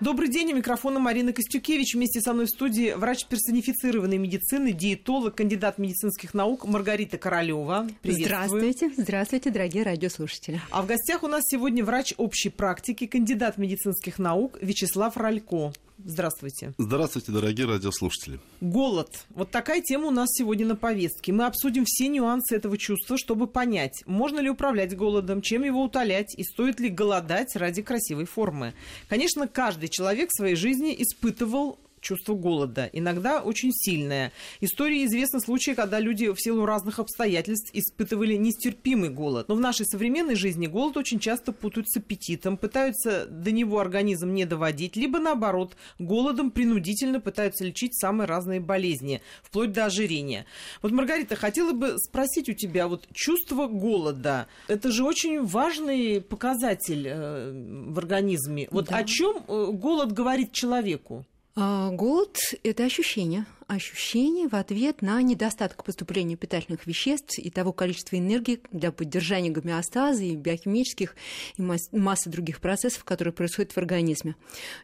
Добрый 0.00 0.30
день, 0.30 0.50
у 0.54 0.56
микрофона 0.56 0.98
Марина 0.98 1.34
Костюкевич. 1.34 1.94
Вместе 1.94 2.22
со 2.22 2.32
мной 2.32 2.46
в 2.46 2.48
студии 2.48 2.94
врач 2.94 3.26
персонифицированной 3.26 4.16
медицины, 4.16 4.72
диетолог, 4.72 5.34
кандидат 5.34 5.76
медицинских 5.76 6.32
наук 6.32 6.64
Маргарита 6.64 7.18
Королева. 7.18 7.86
Здравствуйте, 8.02 8.90
здравствуйте, 8.96 9.50
дорогие 9.50 9.82
радиослушатели. 9.82 10.58
А 10.70 10.80
в 10.80 10.86
гостях 10.86 11.22
у 11.22 11.26
нас 11.26 11.42
сегодня 11.46 11.84
врач 11.84 12.14
общей 12.16 12.48
практики, 12.48 13.06
кандидат 13.06 13.58
медицинских 13.58 14.18
наук 14.18 14.56
Вячеслав 14.62 15.18
Ралько. 15.18 15.74
Здравствуйте. 16.04 16.72
Здравствуйте, 16.78 17.32
дорогие 17.32 17.66
радиослушатели. 17.66 18.40
Голод. 18.60 19.26
Вот 19.30 19.50
такая 19.50 19.82
тема 19.82 20.06
у 20.06 20.10
нас 20.10 20.28
сегодня 20.32 20.66
на 20.66 20.76
повестке. 20.76 21.32
Мы 21.32 21.44
обсудим 21.44 21.84
все 21.86 22.08
нюансы 22.08 22.56
этого 22.56 22.78
чувства, 22.78 23.18
чтобы 23.18 23.46
понять, 23.46 24.02
можно 24.06 24.40
ли 24.40 24.48
управлять 24.48 24.96
голодом, 24.96 25.42
чем 25.42 25.64
его 25.64 25.82
утолять 25.82 26.34
и 26.38 26.44
стоит 26.44 26.80
ли 26.80 26.88
голодать 26.88 27.56
ради 27.56 27.82
красивой 27.82 28.24
формы. 28.24 28.74
Конечно, 29.08 29.46
каждый 29.48 29.88
человек 29.88 30.30
в 30.30 30.36
своей 30.36 30.56
жизни 30.56 30.94
испытывал 30.98 31.78
чувство 32.00 32.34
голода, 32.34 32.88
иногда 32.92 33.40
очень 33.40 33.72
сильное. 33.72 34.32
Истории 34.60 35.04
известны 35.04 35.40
случаи, 35.40 35.72
когда 35.72 36.00
люди 36.00 36.32
в 36.32 36.36
силу 36.38 36.64
разных 36.66 36.98
обстоятельств 36.98 37.70
испытывали 37.72 38.36
нестерпимый 38.36 39.10
голод. 39.10 39.48
Но 39.48 39.54
в 39.54 39.60
нашей 39.60 39.86
современной 39.86 40.34
жизни 40.34 40.66
голод 40.66 40.96
очень 40.96 41.18
часто 41.18 41.52
путают 41.52 41.88
с 41.88 41.96
аппетитом, 41.96 42.56
пытаются 42.56 43.26
до 43.26 43.50
него 43.52 43.78
организм 43.78 44.32
не 44.32 44.44
доводить, 44.44 44.96
либо 44.96 45.18
наоборот, 45.18 45.76
голодом 45.98 46.50
принудительно 46.50 47.20
пытаются 47.20 47.64
лечить 47.64 47.98
самые 47.98 48.26
разные 48.26 48.60
болезни, 48.60 49.20
вплоть 49.42 49.72
до 49.72 49.86
ожирения. 49.86 50.46
Вот, 50.82 50.92
Маргарита, 50.92 51.36
хотела 51.36 51.72
бы 51.72 51.96
спросить 51.98 52.48
у 52.48 52.52
тебя, 52.52 52.88
вот 52.88 53.06
чувство 53.12 53.66
голода, 53.66 54.46
это 54.68 54.90
же 54.90 55.04
очень 55.04 55.44
важный 55.44 56.20
показатель 56.20 57.06
э, 57.06 57.52
в 57.88 57.98
организме. 57.98 58.68
Вот 58.70 58.86
да. 58.86 58.98
о 58.98 59.04
чем 59.04 59.44
э, 59.46 59.66
голод 59.72 60.12
говорит 60.12 60.52
человеку? 60.52 61.24
А, 61.62 61.90
голод– 61.90 62.38
это 62.64 62.84
ощущение, 62.84 63.44
ощущение 63.70 64.48
в 64.48 64.54
ответ 64.54 65.00
на 65.00 65.22
недостаток 65.22 65.84
поступления 65.84 66.34
питательных 66.34 66.88
веществ 66.88 67.38
и 67.38 67.50
того 67.50 67.72
количества 67.72 68.16
энергии 68.16 68.60
для 68.72 68.90
поддержания 68.90 69.50
гомеостаза 69.50 70.24
и 70.24 70.34
биохимических 70.34 71.14
и 71.56 71.62
массы 71.92 72.30
других 72.30 72.60
процессов, 72.60 73.04
которые 73.04 73.32
происходят 73.32 73.70
в 73.70 73.78
организме. 73.78 74.34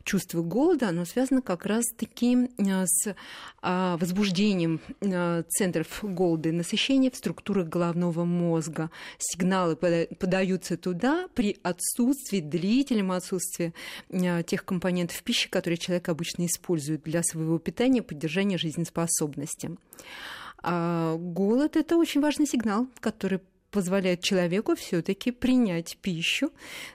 Чувство 0.05 0.43
голода, 0.43 0.89
оно 0.89 1.05
связано 1.05 1.43
как 1.43 1.67
раз-таки 1.67 2.49
э, 2.59 2.87
с 2.87 3.17
а, 3.61 3.97
возбуждением 3.97 4.81
э, 5.01 5.43
центров 5.49 5.99
голода 6.03 6.51
и 6.51 6.53
насыщения 6.53 7.11
в 7.11 7.17
структурах 7.17 7.67
головного 7.69 8.25
мозга. 8.25 8.93
Сигналы 9.19 9.75
подаются 9.75 10.77
туда 10.77 11.27
при 11.35 11.59
отсутствии, 11.65 12.39
длительном 12.39 13.11
отсутствии 13.11 13.75
э, 14.11 14.45
тех 14.45 14.65
компонентов 14.65 15.21
пищи, 15.25 15.49
которые 15.49 15.79
человек 15.79 16.09
обычно 16.09 16.47
использует 16.47 17.03
для 17.03 17.25
своего 17.25 17.59
питания, 17.59 18.03
поддержания 18.03 18.57
жизни 18.57 18.76
жизнеспособности. 18.77 19.77
А 20.63 21.17
голод– 21.17 21.77
это 21.77 21.97
очень 21.97 22.21
важный 22.21 22.47
сигнал, 22.47 22.87
который 23.01 23.41
позволяет 23.71 24.23
человеку 24.23 24.75
все-таки 24.75 25.31
принять 25.33 25.99
пищу, 26.01 26.51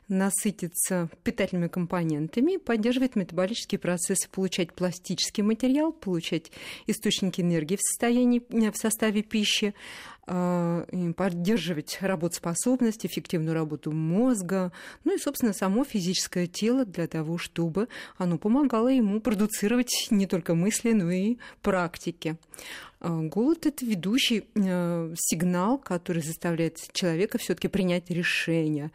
насытиться 0.07 1.09
питательными 1.23 1.67
компонентами, 1.67 2.57
поддерживать 2.57 3.15
метаболические 3.15 3.77
процессы, 3.77 4.27
получать 4.29 4.73
пластический 4.73 5.43
материал, 5.43 5.91
получать 5.91 6.51
источники 6.87 7.41
энергии 7.41 7.75
в, 7.75 7.81
состоянии, 7.81 8.41
в 8.71 8.77
составе 8.77 9.21
пищи, 9.21 9.75
поддерживать 11.15 11.97
работоспособность, 12.01 13.05
эффективную 13.05 13.53
работу 13.53 13.91
мозга, 13.91 14.71
ну 15.03 15.15
и, 15.15 15.19
собственно, 15.19 15.53
само 15.53 15.83
физическое 15.83 16.47
тело 16.47 16.85
для 16.85 17.07
того, 17.07 17.37
чтобы 17.37 17.87
оно 18.17 18.37
помогало 18.37 18.87
ему 18.87 19.19
продуцировать 19.19 20.07
не 20.09 20.27
только 20.27 20.55
мысли, 20.55 20.93
но 20.93 21.11
и 21.11 21.37
практики. 21.61 22.37
А, 22.99 23.19
голод– 23.21 23.65
это 23.67 23.85
ведущий 23.85 24.45
э, 24.55 25.13
сигнал, 25.17 25.77
который 25.77 26.21
заставляет 26.21 26.77
человека 26.93 27.37
все 27.37 27.55
таки 27.55 27.67
принять 27.67 28.09
решение 28.09 28.91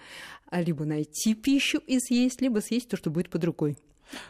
либо 0.53 0.85
найти 0.85 1.35
пищу 1.35 1.83
и 1.87 1.99
съесть, 1.99 2.41
либо 2.41 2.61
съесть 2.61 2.89
то, 2.89 2.97
что 2.97 3.11
будет 3.11 3.31
под 3.31 3.45
рукой. 3.45 3.77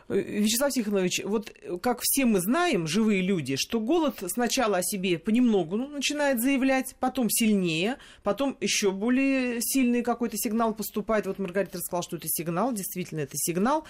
Вячеслав 0.08 0.72
Тихонович, 0.72 1.22
вот 1.24 1.52
э, 1.62 1.78
как 1.78 2.00
все 2.02 2.24
мы 2.24 2.40
знаем, 2.40 2.86
живые 2.86 3.22
люди, 3.22 3.56
что 3.56 3.80
голод 3.80 4.22
сначала 4.28 4.78
о 4.78 4.82
себе 4.82 5.18
понемногу 5.18 5.76
ну, 5.76 5.88
начинает 5.88 6.40
заявлять, 6.40 6.94
потом 7.00 7.28
сильнее, 7.28 7.96
потом 8.22 8.56
еще 8.60 8.90
более 8.90 9.60
сильный 9.60 10.02
какой-то 10.02 10.36
сигнал 10.38 10.74
поступает. 10.74 11.26
Вот 11.26 11.38
Маргарита 11.38 11.78
рассказала, 11.78 12.02
что 12.02 12.16
это 12.16 12.28
сигнал, 12.28 12.72
действительно 12.72 13.20
это 13.20 13.34
сигнал. 13.36 13.84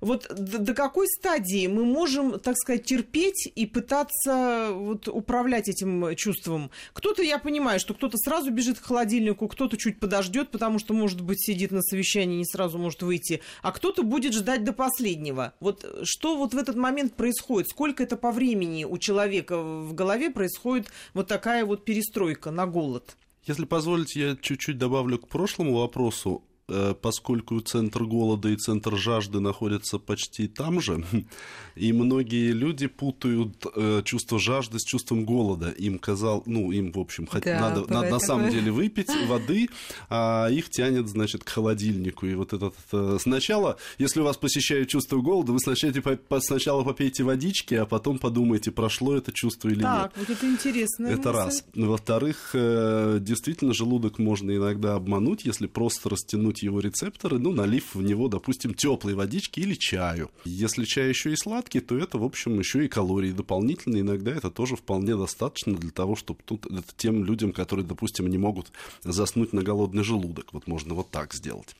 Вот 0.00 0.26
до, 0.34 0.74
какой 0.74 1.06
стадии 1.08 1.66
мы 1.66 1.84
можем, 1.84 2.40
так 2.40 2.56
сказать, 2.56 2.84
терпеть 2.84 3.50
и 3.54 3.66
пытаться 3.66 4.70
вот, 4.72 5.08
управлять 5.08 5.68
этим 5.68 6.16
чувством? 6.16 6.70
Кто-то, 6.92 7.22
я 7.22 7.38
понимаю, 7.38 7.78
что 7.80 7.94
кто-то 7.94 8.16
сразу 8.16 8.50
бежит 8.50 8.78
к 8.78 8.84
холодильнику, 8.84 9.46
кто-то 9.46 9.76
чуть 9.76 10.00
подождет, 10.00 10.50
потому 10.50 10.78
что, 10.78 10.94
может 10.94 11.20
быть, 11.20 11.44
сидит 11.44 11.70
на 11.70 11.82
совещании, 11.82 12.38
не 12.38 12.46
сразу 12.46 12.78
может 12.78 13.02
выйти, 13.02 13.42
а 13.62 13.72
кто-то 13.72 14.02
будет 14.02 14.32
ждать 14.32 14.64
до 14.64 14.72
последнего. 14.72 15.19
Вот 15.60 15.84
что 16.02 16.36
вот 16.36 16.54
в 16.54 16.58
этот 16.58 16.76
момент 16.76 17.14
происходит? 17.14 17.68
Сколько 17.68 18.02
это 18.02 18.16
по 18.16 18.32
времени 18.32 18.84
у 18.84 18.98
человека 18.98 19.58
в 19.60 19.94
голове 19.94 20.30
происходит 20.30 20.90
вот 21.14 21.28
такая 21.28 21.64
вот 21.64 21.84
перестройка 21.84 22.50
на 22.50 22.66
голод? 22.66 23.16
Если 23.44 23.64
позволите, 23.64 24.20
я 24.20 24.36
чуть-чуть 24.36 24.78
добавлю 24.78 25.18
к 25.18 25.28
прошлому 25.28 25.78
вопросу. 25.78 26.42
Э, 26.70 26.94
поскольку 26.94 27.58
центр 27.60 28.04
голода 28.04 28.48
и 28.48 28.56
центр 28.56 28.96
жажды 28.96 29.40
находятся 29.40 29.98
почти 29.98 30.46
там 30.46 30.80
же, 30.80 31.04
и 31.74 31.92
многие 31.92 32.52
люди 32.52 32.86
путают 32.86 33.66
э, 33.74 34.02
чувство 34.04 34.38
жажды 34.38 34.78
с 34.78 34.84
чувством 34.84 35.24
голода. 35.24 35.70
Им 35.70 35.98
казал, 35.98 36.44
ну, 36.46 36.70
им, 36.70 36.92
в 36.92 36.98
общем, 37.00 37.28
да, 37.32 37.60
надо, 37.60 37.92
надо 37.92 38.10
на 38.10 38.20
самом 38.20 38.50
деле 38.54 38.70
выпить 38.70 39.10
воды, 39.26 39.68
а 40.08 40.48
их 40.48 40.70
тянет, 40.70 41.08
значит, 41.08 41.42
к 41.42 41.48
холодильнику. 41.48 42.26
И 42.26 42.34
вот 42.34 42.52
этот 42.52 42.76
э, 42.92 43.18
сначала, 43.20 43.76
если 43.98 44.20
у 44.20 44.24
вас 44.24 44.36
посещает 44.36 44.88
чувство 44.88 45.20
голода, 45.20 45.50
вы 45.50 45.58
сначала, 45.58 45.92
сначала 46.38 46.84
попейте 46.84 47.24
водички, 47.24 47.74
а 47.74 47.84
потом 47.84 48.18
подумайте, 48.18 48.70
прошло 48.70 49.16
это 49.16 49.32
чувство 49.32 49.68
или 49.68 49.82
так, 49.82 50.02
нет. 50.02 50.12
Так, 50.12 50.18
вот 50.18 50.36
это 50.36 50.46
интересно. 50.46 51.06
Это 51.08 51.32
раз. 51.32 51.64
Во-вторых, 51.74 52.50
действительно, 52.54 53.74
желудок 53.74 54.20
можно 54.20 54.54
иногда 54.54 54.94
обмануть, 54.94 55.44
если 55.44 55.66
просто 55.66 56.10
растянуть 56.10 56.59
его 56.62 56.80
рецепторы, 56.80 57.38
ну, 57.38 57.52
налив 57.52 57.94
в 57.94 58.02
него, 58.02 58.28
допустим, 58.28 58.74
теплой 58.74 59.14
водички 59.14 59.60
или 59.60 59.74
чаю. 59.74 60.30
Если 60.44 60.84
чай 60.84 61.08
еще 61.08 61.32
и 61.32 61.36
сладкий, 61.36 61.80
то 61.80 61.96
это, 61.96 62.18
в 62.18 62.24
общем, 62.24 62.58
еще 62.58 62.84
и 62.84 62.88
калории 62.88 63.32
дополнительные. 63.32 64.02
Иногда 64.02 64.30
это 64.32 64.50
тоже 64.50 64.76
вполне 64.76 65.16
достаточно 65.16 65.74
для 65.74 65.90
того, 65.90 66.16
чтобы 66.16 66.40
тут 66.44 66.66
это 66.66 66.92
тем 66.96 67.24
людям, 67.24 67.52
которые, 67.52 67.86
допустим, 67.86 68.28
не 68.28 68.38
могут 68.38 68.72
заснуть 69.02 69.52
на 69.52 69.62
голодный 69.62 70.04
желудок. 70.04 70.52
Вот 70.52 70.66
можно 70.66 70.94
вот 70.94 71.10
так 71.10 71.34
сделать. 71.34 71.76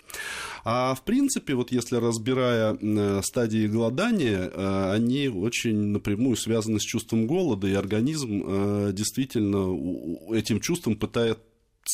А 0.64 0.94
в 0.94 1.02
принципе, 1.02 1.54
вот 1.54 1.72
если 1.72 1.96
разбирая 1.96 2.76
э, 2.80 3.20
стадии 3.22 3.66
голодания, 3.66 4.50
э, 4.52 4.92
они 4.92 5.28
очень 5.28 5.76
напрямую 5.88 6.36
связаны 6.36 6.80
с 6.80 6.82
чувством 6.82 7.26
голода, 7.26 7.66
и 7.66 7.74
организм 7.74 8.42
э, 8.46 8.92
действительно 8.92 10.34
этим 10.34 10.60
чувством 10.60 10.96
пытается 10.96 11.42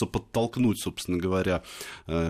подтолкнуть, 0.07 0.81
собственно 0.81 1.19
говоря, 1.19 1.63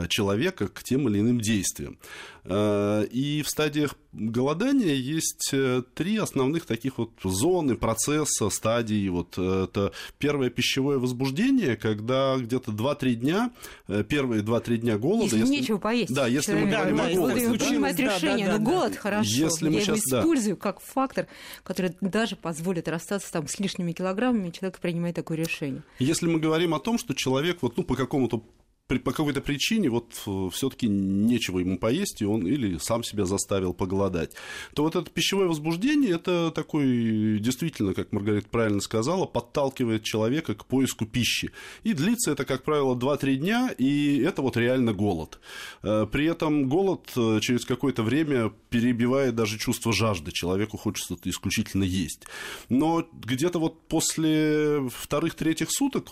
человека 0.09 0.69
к 0.69 0.83
тем 0.83 1.09
или 1.09 1.21
иным 1.21 1.41
действиям. 1.41 1.99
И 2.45 3.43
в 3.45 3.49
стадиях 3.49 3.97
голодания 4.17 4.95
есть 4.95 5.51
э, 5.53 5.83
три 5.95 6.17
основных 6.17 6.67
таких 6.67 6.99
вот 6.99 7.11
зоны, 7.23 7.77
процесса, 7.77 8.51
стадии. 8.51 9.09
Вот 9.09 9.35
э, 9.37 9.65
это 9.65 9.93
первое 10.19 10.51
пищевое 10.51 10.99
возбуждение, 10.99 11.77
когда 11.77 12.37
где-то 12.37 12.73
2-3 12.73 13.15
дня, 13.15 13.51
э, 13.89 14.05
первые 14.09 14.43
2-3 14.43 14.77
дня 14.79 14.99
голода... 14.99 15.25
Если, 15.25 15.39
если 15.39 15.53
нечего 15.53 15.79
поесть. 15.79 16.15
Да, 16.15 16.27
если 16.27 16.53
человек, 16.53 16.67
мы 16.67 16.73
говорим 16.73 16.97
да, 16.97 17.07
о 17.07 17.15
голоде. 17.15 17.49
Да, 17.49 17.65
принимать 17.67 17.99
решение, 17.99 18.47
да, 18.47 18.53
да, 18.53 18.59
но 18.59 18.65
голод 18.65 18.93
да. 18.93 18.99
хорошо. 18.99 19.31
Если 19.31 19.71
Я 19.71 19.81
сейчас, 19.81 20.07
его 20.07 20.21
использую 20.21 20.57
да. 20.57 20.63
как 20.63 20.81
фактор, 20.81 21.27
который 21.63 21.97
даже 22.01 22.37
позволит 22.37 22.89
расстаться 22.89 23.31
там, 23.33 23.47
с 23.47 23.59
лишними 23.59 23.93
килограммами, 23.93 24.51
человек 24.51 24.79
принимает 24.79 25.15
такое 25.17 25.37
решение. 25.37 25.83
Если 25.99 26.27
мы 26.27 26.41
говорим 26.41 26.75
о 26.75 26.81
том, 26.81 26.99
что 26.99 27.15
человек 27.15 27.59
вот, 27.61 27.77
ну, 27.77 27.85
по 27.85 27.95
какому-то 27.95 28.43
по 28.89 29.13
какой-то 29.13 29.41
причине 29.41 29.91
вот 29.91 30.13
э, 30.27 30.49
все-таки 30.53 30.87
нечего 30.87 31.59
ему 31.59 31.77
поесть, 31.79 32.23
и 32.23 32.25
он 32.25 32.47
или 32.47 32.79
сам 32.79 33.03
себя 33.03 33.25
заставил 33.25 33.75
поголодать, 33.75 34.33
то 34.75 34.85
вот 34.85 34.95
это 34.95 35.11
пищевое 35.11 35.49
возбуждение, 35.49 36.13
это 36.13 36.53
такой, 36.53 37.39
действительно, 37.41 37.95
как 37.95 38.13
Маргарита 38.13 38.49
правильно 38.49 38.81
сказала, 38.81 39.27
подталкивает 39.27 40.05
человека 40.05 40.55
к 40.55 40.67
поиску 40.67 41.05
пищи. 41.05 41.51
И 41.83 41.95
длится 41.95 42.31
это, 42.31 42.45
как 42.45 42.63
правило, 42.63 42.95
2-3 42.95 43.35
дня, 43.37 43.71
и 43.77 44.21
это 44.21 44.43
вот 44.43 44.57
реально 44.57 44.93
голод. 44.93 45.41
Э, 45.83 46.07
при 46.11 46.27
этом 46.27 46.69
голод 46.69 47.11
э, 47.17 47.41
через 47.41 47.65
какое-то 47.65 48.05
время 48.05 48.53
перебивает 48.71 49.35
даже 49.35 49.59
чувство 49.59 49.93
жажды. 49.93 50.31
Человеку 50.31 50.77
хочется 50.77 51.17
исключительно 51.25 51.83
есть. 51.83 52.27
Но 52.69 53.09
где-то 53.13 53.59
вот 53.59 53.81
после 53.89 54.89
вторых-третьих 54.89 55.69
суток 55.71 56.11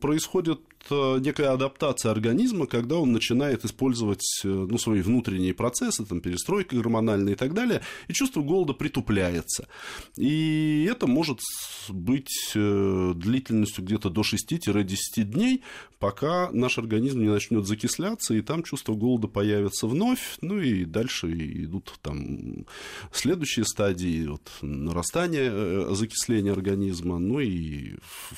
происходит 0.00 0.60
некая 0.90 1.50
адаптация 1.52 2.10
организма, 2.10 2.66
когда 2.66 2.96
он 2.96 3.12
начинает 3.12 3.64
использовать 3.64 4.40
ну, 4.44 4.78
свои 4.78 5.02
внутренние 5.02 5.54
процессы, 5.54 6.04
там, 6.04 6.20
перестройка 6.20 6.76
гормональная 6.76 7.34
и 7.34 7.36
так 7.36 7.54
далее, 7.54 7.82
и 8.08 8.12
чувство 8.12 8.42
голода 8.42 8.72
притупляется. 8.72 9.68
И 10.16 10.88
это 10.90 11.06
может 11.06 11.40
быть 11.88 12.52
длительностью 12.54 13.84
где-то 13.84 14.10
до 14.10 14.22
6-10 14.22 15.22
дней, 15.22 15.62
пока 16.02 16.50
наш 16.50 16.78
организм 16.78 17.20
не 17.20 17.28
начнет 17.28 17.64
закисляться, 17.64 18.34
и 18.34 18.40
там 18.40 18.64
чувство 18.64 18.94
голода 18.94 19.28
появится 19.28 19.86
вновь, 19.86 20.36
ну 20.40 20.58
и 20.58 20.84
дальше 20.84 21.32
идут 21.32 21.94
там 22.02 22.66
следующие 23.12 23.64
стадии, 23.64 24.26
вот, 24.26 24.50
нарастания 24.62 25.50
э, 25.52 25.94
закисления 25.94 26.52
организма, 26.52 27.18
ну 27.18 27.38
и 27.38 27.94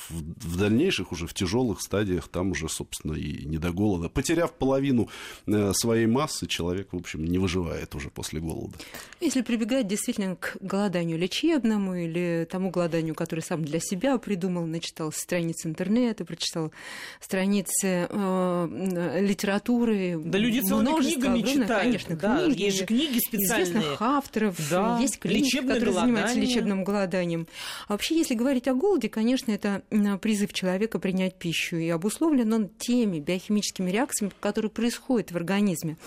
в, 0.09 0.11
в 0.45 0.57
дальнейших 0.57 1.11
уже 1.11 1.25
в 1.25 1.33
тяжелых 1.33 1.81
стадиях 1.81 2.27
там 2.35 2.51
уже, 2.51 2.67
собственно, 2.67 3.13
и 3.13 3.45
не 3.45 3.57
до 3.57 3.71
голода. 3.71 4.09
Потеряв 4.09 4.51
половину 4.51 5.07
э, 5.47 5.71
своей 5.73 6.05
массы, 6.05 6.47
человек, 6.47 6.89
в 6.91 6.97
общем, 6.97 7.23
не 7.23 7.37
выживает 7.37 7.95
уже 7.95 8.09
после 8.09 8.41
голода. 8.41 8.73
Если 9.21 9.41
прибегать 9.41 9.87
действительно 9.87 10.35
к 10.35 10.57
голоданию 10.59 11.17
лечебному 11.17 11.95
или 11.95 12.45
тому 12.51 12.71
голоданию, 12.71 13.15
который 13.15 13.39
сам 13.39 13.63
для 13.63 13.79
себя 13.79 14.17
придумал, 14.17 14.65
начитал 14.65 15.13
страниц 15.13 15.65
интернета, 15.65 16.25
прочитал 16.25 16.73
страницы 17.21 18.07
э, 18.09 19.19
литературы. 19.21 20.19
Да 20.21 20.37
люди 20.37 20.59
целыми 20.59 20.99
книгами 20.99 21.41
читают. 21.41 21.83
Конечно, 21.83 22.15
да, 22.17 22.43
книги. 22.43 22.63
Есть 22.63 22.77
же 22.79 22.85
книги 22.85 23.19
специальные. 23.25 23.63
Известных 23.63 24.01
авторов, 24.01 24.57
да. 24.69 24.99
есть 24.99 25.19
клиники, 25.19 25.55
которые 25.55 25.79
голодание. 25.79 26.01
занимаются 26.01 26.39
лечебным 26.39 26.83
голоданием. 26.83 27.47
А 27.87 27.93
вообще, 27.93 28.17
если 28.17 28.35
говорить 28.35 28.67
о 28.67 28.73
голоде, 28.73 29.07
конечно, 29.07 29.53
это 29.53 29.83
призыв 30.21 30.51
человека 30.51 30.99
принять 30.99 31.39
пищу. 31.39 31.77
И 31.77 31.89
обусловлен 32.25 32.53
он 32.53 32.69
теми 32.69 33.19
биохимическими 33.19 33.91
реакциями, 33.91 34.31
которые 34.39 34.71
происходят 34.71 35.31
в 35.31 35.35
организме. 35.35 35.97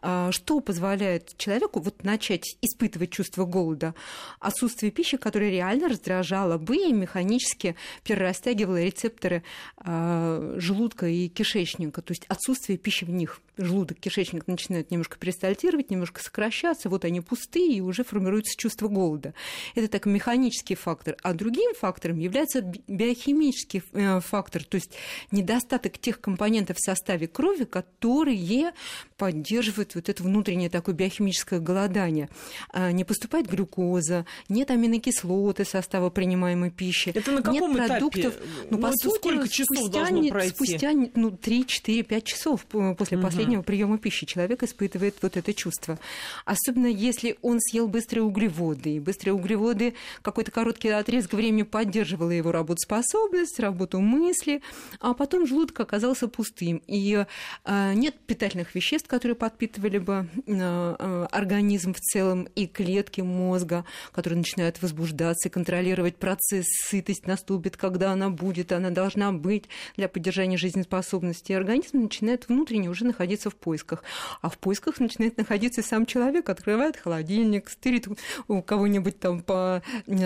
А 0.00 0.32
что 0.32 0.60
позволяет 0.60 1.36
человеку 1.36 1.80
вот 1.80 2.04
начать 2.04 2.56
испытывать 2.62 3.10
чувство 3.10 3.44
голода? 3.44 3.94
Отсутствие 4.40 4.90
пищи, 4.90 5.16
которая 5.16 5.50
реально 5.50 5.88
раздражала 5.88 6.58
бы 6.58 6.76
и 6.76 6.92
механически 6.92 7.76
перерастягивала 8.04 8.82
рецепторы 8.82 9.42
а, 9.78 10.54
желудка 10.58 11.06
и 11.06 11.28
кишечника, 11.28 12.02
то 12.02 12.12
есть 12.12 12.24
отсутствие 12.28 12.78
пищи 12.78 13.04
в 13.04 13.10
них. 13.10 13.40
Желудок, 13.58 13.98
кишечник 13.98 14.46
начинают 14.46 14.90
немножко 14.90 15.18
перистальтировать, 15.18 15.90
немножко 15.90 16.22
сокращаться, 16.22 16.90
вот 16.90 17.04
они 17.04 17.22
пустые, 17.22 17.76
и 17.76 17.80
уже 17.80 18.04
формируется 18.04 18.54
чувство 18.56 18.88
голода. 18.88 19.32
Это 19.74 19.88
так 19.88 20.04
механический 20.06 20.74
фактор. 20.74 21.16
А 21.22 21.32
другим 21.32 21.74
фактором 21.74 22.18
является 22.18 22.60
биохимический 22.60 23.82
э, 23.92 24.20
фактор, 24.20 24.62
то 24.62 24.74
есть 24.74 24.92
недостаток 25.66 25.98
тех 25.98 26.20
компонентов 26.20 26.76
в 26.78 26.80
составе 26.80 27.26
крови, 27.26 27.64
которые 27.64 28.72
поддерживают 29.16 29.94
вот 29.94 30.08
это 30.08 30.22
внутреннее 30.22 30.70
такое 30.70 30.94
биохимическое 30.94 31.60
голодание. 31.60 32.28
А, 32.72 32.92
не 32.92 33.04
поступает 33.04 33.48
глюкоза, 33.48 34.26
нет 34.48 34.70
аминокислоты 34.70 35.64
состава 35.64 36.10
принимаемой 36.10 36.70
пищи, 36.70 37.10
это 37.14 37.32
на 37.32 37.42
каком 37.42 37.74
нет 37.74 37.88
продуктов. 37.88 38.34
Этапе? 38.34 38.68
Ну, 38.70 38.78
по 38.78 38.92
сути, 38.92 39.16
сколько 39.16 39.48
часов 39.48 39.76
спустя, 39.78 39.98
должно 39.98 40.28
пройти? 40.28 40.54
Спустя 40.54 40.92
ну, 40.92 41.30
3-4-5 41.30 42.22
часов 42.22 42.64
после 42.66 43.16
угу. 43.16 43.26
последнего 43.26 43.62
приема 43.62 43.98
пищи 43.98 44.26
человек 44.26 44.62
испытывает 44.62 45.16
вот 45.22 45.36
это 45.36 45.52
чувство. 45.54 45.98
Особенно 46.44 46.86
если 46.86 47.38
он 47.42 47.60
съел 47.60 47.88
быстрые 47.88 48.24
углеводы. 48.24 48.96
И 48.96 49.00
быстрые 49.00 49.34
углеводы 49.34 49.94
какой-то 50.22 50.50
короткий 50.50 50.88
отрезок 50.88 51.32
времени 51.32 51.62
поддерживала 51.62 52.30
его 52.30 52.52
работоспособность, 52.52 53.58
работу 53.58 54.00
мысли, 54.00 54.62
а 55.00 55.14
потом 55.14 55.46
желудок 55.56 55.80
оказался 55.80 56.28
пустым. 56.28 56.82
И 56.86 57.24
э, 57.64 57.92
нет 57.94 58.14
питательных 58.26 58.74
веществ, 58.74 59.08
которые 59.08 59.36
подпитывали 59.36 59.98
бы 59.98 60.28
э, 60.46 60.96
э, 60.98 61.26
организм 61.30 61.94
в 61.94 62.00
целом 62.00 62.48
и 62.54 62.66
клетки 62.66 63.22
мозга, 63.22 63.84
которые 64.12 64.38
начинают 64.38 64.82
возбуждаться 64.82 65.48
и 65.48 65.50
контролировать 65.50 66.16
процесс. 66.16 66.66
Сытость 66.88 67.26
наступит, 67.26 67.76
когда 67.76 68.12
она 68.12 68.28
будет, 68.28 68.72
она 68.72 68.90
должна 68.90 69.32
быть 69.32 69.64
для 69.96 70.08
поддержания 70.08 70.58
жизнеспособности. 70.58 71.52
И 71.52 71.54
организм 71.54 72.02
начинает 72.02 72.48
внутренне 72.48 72.90
уже 72.90 73.04
находиться 73.04 73.48
в 73.50 73.56
поисках. 73.56 74.02
А 74.42 74.50
в 74.50 74.58
поисках 74.58 75.00
начинает 75.00 75.38
находиться 75.38 75.82
сам 75.82 76.04
человек, 76.06 76.48
открывает 76.48 76.96
холодильник, 76.96 77.70
стырит 77.70 78.08
у 78.48 78.62
кого-нибудь 78.62 79.18
там 79.18 79.40
по 79.40 79.82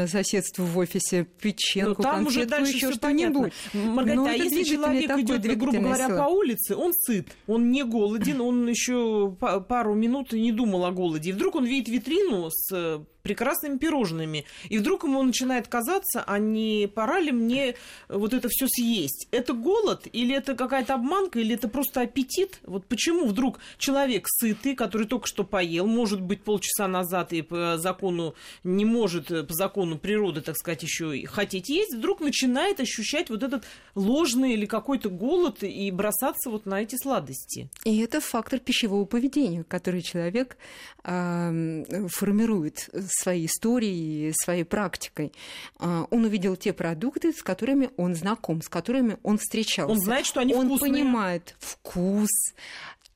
соседству 0.08 0.64
в 0.64 0.78
офисе 0.78 1.24
печенку, 1.40 2.02
ну, 2.02 2.08
там 2.08 2.26
уже 2.26 2.46
дальше 2.46 2.72
еще 2.72 2.92
что-нибудь. 2.92 3.52
Маргарита, 3.72 4.30
а 4.30 4.32
если 4.32 4.62
человек 4.62 5.19
идет, 5.20 5.43
грубо 5.58 5.78
говоря, 5.78 6.06
сила. 6.06 6.19
по 6.19 6.28
улице, 6.28 6.76
он 6.76 6.93
сыт, 6.93 7.28
он 7.46 7.70
не 7.70 7.84
голоден, 7.84 8.40
он 8.40 8.69
еще 8.69 9.37
пару 9.69 9.94
минут 9.94 10.32
не 10.32 10.52
думал 10.52 10.84
о 10.84 10.93
голоде, 10.93 11.31
и 11.31 11.32
вдруг 11.32 11.56
он 11.56 11.64
видит 11.64 11.88
витрину 11.88 12.50
с 12.50 13.05
прекрасными 13.30 13.78
пирожными. 13.78 14.44
И 14.70 14.78
вдруг 14.78 15.04
ему 15.04 15.22
начинает 15.22 15.68
казаться, 15.68 16.24
а 16.26 16.40
не 16.40 16.90
пора 16.92 17.20
ли 17.20 17.30
мне 17.30 17.76
вот 18.08 18.34
это 18.34 18.48
все 18.50 18.66
съесть? 18.66 19.28
Это 19.30 19.52
голод 19.52 20.08
или 20.12 20.34
это 20.34 20.56
какая-то 20.56 20.94
обманка, 20.94 21.38
или 21.38 21.54
это 21.54 21.68
просто 21.68 22.00
аппетит? 22.00 22.58
Вот 22.64 22.86
почему 22.86 23.26
вдруг 23.26 23.60
человек 23.78 24.26
сытый, 24.26 24.74
который 24.74 25.06
только 25.06 25.28
что 25.28 25.44
поел, 25.44 25.86
может 25.86 26.20
быть, 26.20 26.42
полчаса 26.42 26.88
назад 26.88 27.32
и 27.32 27.42
по 27.42 27.78
закону 27.78 28.34
не 28.64 28.84
может, 28.84 29.28
по 29.28 29.54
закону 29.54 29.96
природы, 29.96 30.40
так 30.40 30.56
сказать, 30.56 30.82
еще 30.82 31.24
хотеть 31.26 31.68
есть, 31.68 31.94
вдруг 31.94 32.18
начинает 32.20 32.80
ощущать 32.80 33.30
вот 33.30 33.44
этот 33.44 33.64
ложный 33.94 34.54
или 34.54 34.66
какой-то 34.66 35.08
голод 35.08 35.62
и 35.62 35.88
бросаться 35.92 36.50
вот 36.50 36.66
на 36.66 36.82
эти 36.82 36.96
сладости? 36.96 37.70
И 37.84 38.00
это 38.00 38.20
фактор 38.20 38.58
пищевого 38.58 39.04
поведения, 39.04 39.62
который 39.62 40.02
человек 40.02 40.56
э, 41.04 42.08
формирует 42.08 42.90
своей 43.20 43.46
историей, 43.46 44.32
своей 44.32 44.64
практикой. 44.64 45.32
А, 45.78 46.06
он 46.11 46.25
увидел 46.25 46.56
те 46.56 46.72
продукты, 46.72 47.32
с 47.32 47.43
которыми 47.43 47.90
он 47.96 48.14
знаком, 48.14 48.62
с 48.62 48.69
которыми 48.69 49.19
он 49.22 49.38
встречался. 49.38 49.93
Он 49.93 50.00
знает, 50.00 50.26
что 50.26 50.40
они 50.40 50.55
он 50.55 50.67
вкусные. 50.67 50.90
Он 50.90 50.96
понимает 50.96 51.55
вкус, 51.58 52.31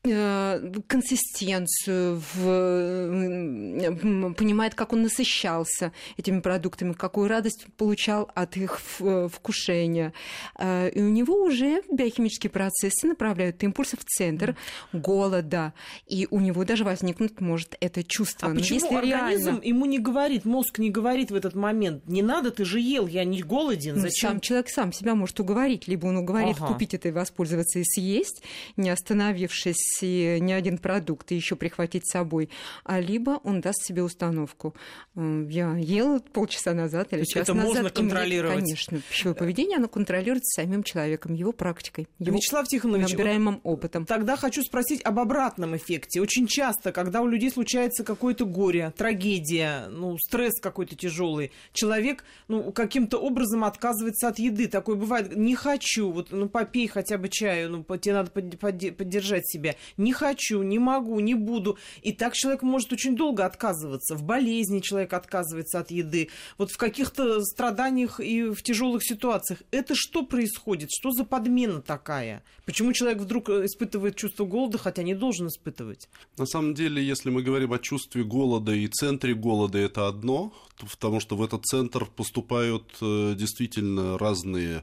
консистенцию, 0.05 2.21
в, 2.35 4.35
понимает, 4.35 4.75
как 4.75 4.93
он 4.93 5.03
насыщался 5.03 5.93
этими 6.19 6.41
продуктами, 6.41 6.93
какую 6.93 7.29
радость 7.29 7.65
получал 7.79 8.31
от 8.35 8.59
их 8.59 8.81
вкушения. 8.81 10.12
Э, 10.59 10.91
и 10.91 11.01
у 11.01 11.09
него 11.09 11.43
уже 11.43 11.81
биохимические 11.91 12.51
процессы 12.51 13.06
направляют 13.06 13.62
импульсы 13.62 13.97
в 13.97 14.05
центр 14.05 14.56
голода. 14.93 15.73
И 16.07 16.29
у 16.31 16.39
него 16.39 16.65
даже 16.65 16.85
возникнуть 16.85 17.41
может 17.41 17.75
это 17.81 18.05
чувство. 18.05 18.49
А 18.49 18.50
Но 18.50 18.57
почему 18.61 18.81
если 18.81 18.95
организм 18.95 19.47
реально... 19.47 19.65
ему 19.65 19.87
не 19.87 19.99
говорит, 19.99 20.45
мозг 20.45 20.79
не 20.79 20.91
говорит 20.91 21.31
в 21.31 21.35
этот 21.35 21.55
момент, 21.55 22.07
не 22.07 22.21
надо, 22.23 22.50
ты 22.50 22.67
же 22.67 22.78
ел, 22.78 23.07
я 23.07 23.25
не 23.25 23.43
голоден, 23.43 23.97
зачем? 23.97 24.33
Сам 24.33 24.40
человек 24.40 24.69
сам 24.69 24.93
себя 24.93 25.14
может 25.14 25.40
уговорить, 25.40 25.88
либо 25.88 26.05
он 26.07 26.19
уговорит 26.19 26.57
ага. 26.59 26.75
купить 26.75 26.93
это 26.93 27.09
и 27.09 27.12
воспользоваться 27.12 27.78
и 27.78 27.85
съесть, 27.85 28.43
не 28.76 28.90
остановившись 28.90 29.94
и 30.03 30.39
не 30.41 30.53
один 30.53 30.79
продукт, 30.79 31.33
и 31.33 31.37
еще 31.37 31.57
прихватить 31.57 32.07
с 32.07 32.13
собой, 32.13 32.51
а 32.85 33.01
либо 33.01 33.41
он 33.45 33.61
даст 33.61 33.85
себе 33.85 34.03
установку. 34.03 34.75
Я 35.15 35.77
ел 35.77 36.21
полчаса 36.21 36.75
назад 36.75 37.13
или 37.13 37.25
час 37.25 37.45
это 37.45 37.55
назад. 37.55 37.75
можно 37.75 37.91
контролировать? 37.91 38.65
конечно. 38.65 39.01
Пищевое 39.09 39.35
поведение, 39.35 39.77
оно 39.77 39.89
контролируется 39.89 40.63
самим 40.63 40.83
человеком, 40.83 41.35
его 41.35 41.53
практикой, 41.53 42.09
его 42.19 42.37
Вячеслав 42.37 42.67
Тихонович, 42.67 43.13
набираемым 43.13 43.61
опытом. 43.63 44.07
Тогда 44.07 44.37
хочу 44.37 44.63
спросить 44.63 45.03
об 45.03 45.19
обратном 45.19 45.77
эффекте. 45.77 46.21
Очень 46.21 46.47
часто, 46.47 46.93
когда 46.93 47.21
у 47.21 47.27
людей 47.27 47.51
случается 47.51 48.05
какое-то 48.05 48.47
горе, 48.47 48.93
трагедия, 48.97 49.87
ну, 49.89 50.17
стресс 50.19 50.61
какой-то 50.61 50.97
тяжелый, 50.97 51.53
человек 51.73 52.25
ну, 52.49 52.73
каким-то 52.73 53.19
образом 53.19 53.65
отказывается 53.65 54.29
от 54.29 54.39
еды. 54.39 54.69
Такое 54.69 54.97
бывает, 54.97 55.37
не 55.37 55.55
хочу, 55.55 56.11
вот, 56.11 56.29
ну, 56.31 56.49
попей 56.49 56.87
хотя 56.87 57.19
бы 57.19 57.29
чаю, 57.29 57.71
ну, 57.71 57.99
тебе 57.99 58.15
надо 58.15 58.31
поддержать 58.31 59.49
себя 59.49 59.77
не 59.97 60.12
хочу, 60.12 60.62
не 60.62 60.79
могу, 60.79 61.21
не 61.21 61.35
буду. 61.35 61.79
И 62.03 62.12
так 62.12 62.35
человек 62.35 62.62
может 62.62 62.93
очень 62.93 63.17
долго 63.17 63.45
отказываться. 63.45 64.17
В 64.17 64.23
болезни 64.23 64.81
человек 64.81 65.12
отказывается 65.12 65.81
от 65.81 65.91
еды. 65.91 66.31
Вот 66.59 66.71
в 66.71 66.76
каких-то 66.76 67.43
страданиях 67.43 68.21
и 68.21 68.43
в 68.45 68.62
тяжелых 68.62 69.05
ситуациях. 69.05 69.62
Это 69.71 69.95
что 69.95 70.25
происходит? 70.25 70.91
Что 70.93 71.11
за 71.11 71.25
подмена 71.25 71.81
такая? 71.81 72.43
Почему 72.67 72.93
человек 72.93 73.21
вдруг 73.21 73.49
э, 73.49 73.67
испытывает 73.67 74.17
чувство 74.17 74.45
голода, 74.45 74.79
хотя 74.79 75.03
не 75.03 75.14
должен 75.14 75.49
испытывать? 75.49 76.09
На 76.38 76.47
самом 76.47 76.75
деле, 76.75 77.03
если 77.03 77.31
мы 77.31 77.43
говорим 77.43 77.73
о 77.73 77.79
чувстве 77.79 78.25
голода 78.25 78.73
и 78.73 78.87
центре 78.87 79.35
голода, 79.35 79.79
это 79.79 80.09
одно, 80.09 80.53
потому 80.91 81.21
что 81.21 81.37
в 81.37 81.43
этот 81.43 81.64
центр 81.64 82.07
поступают 82.07 82.85
э, 83.00 83.35
действительно 83.37 84.19
разные 84.19 84.83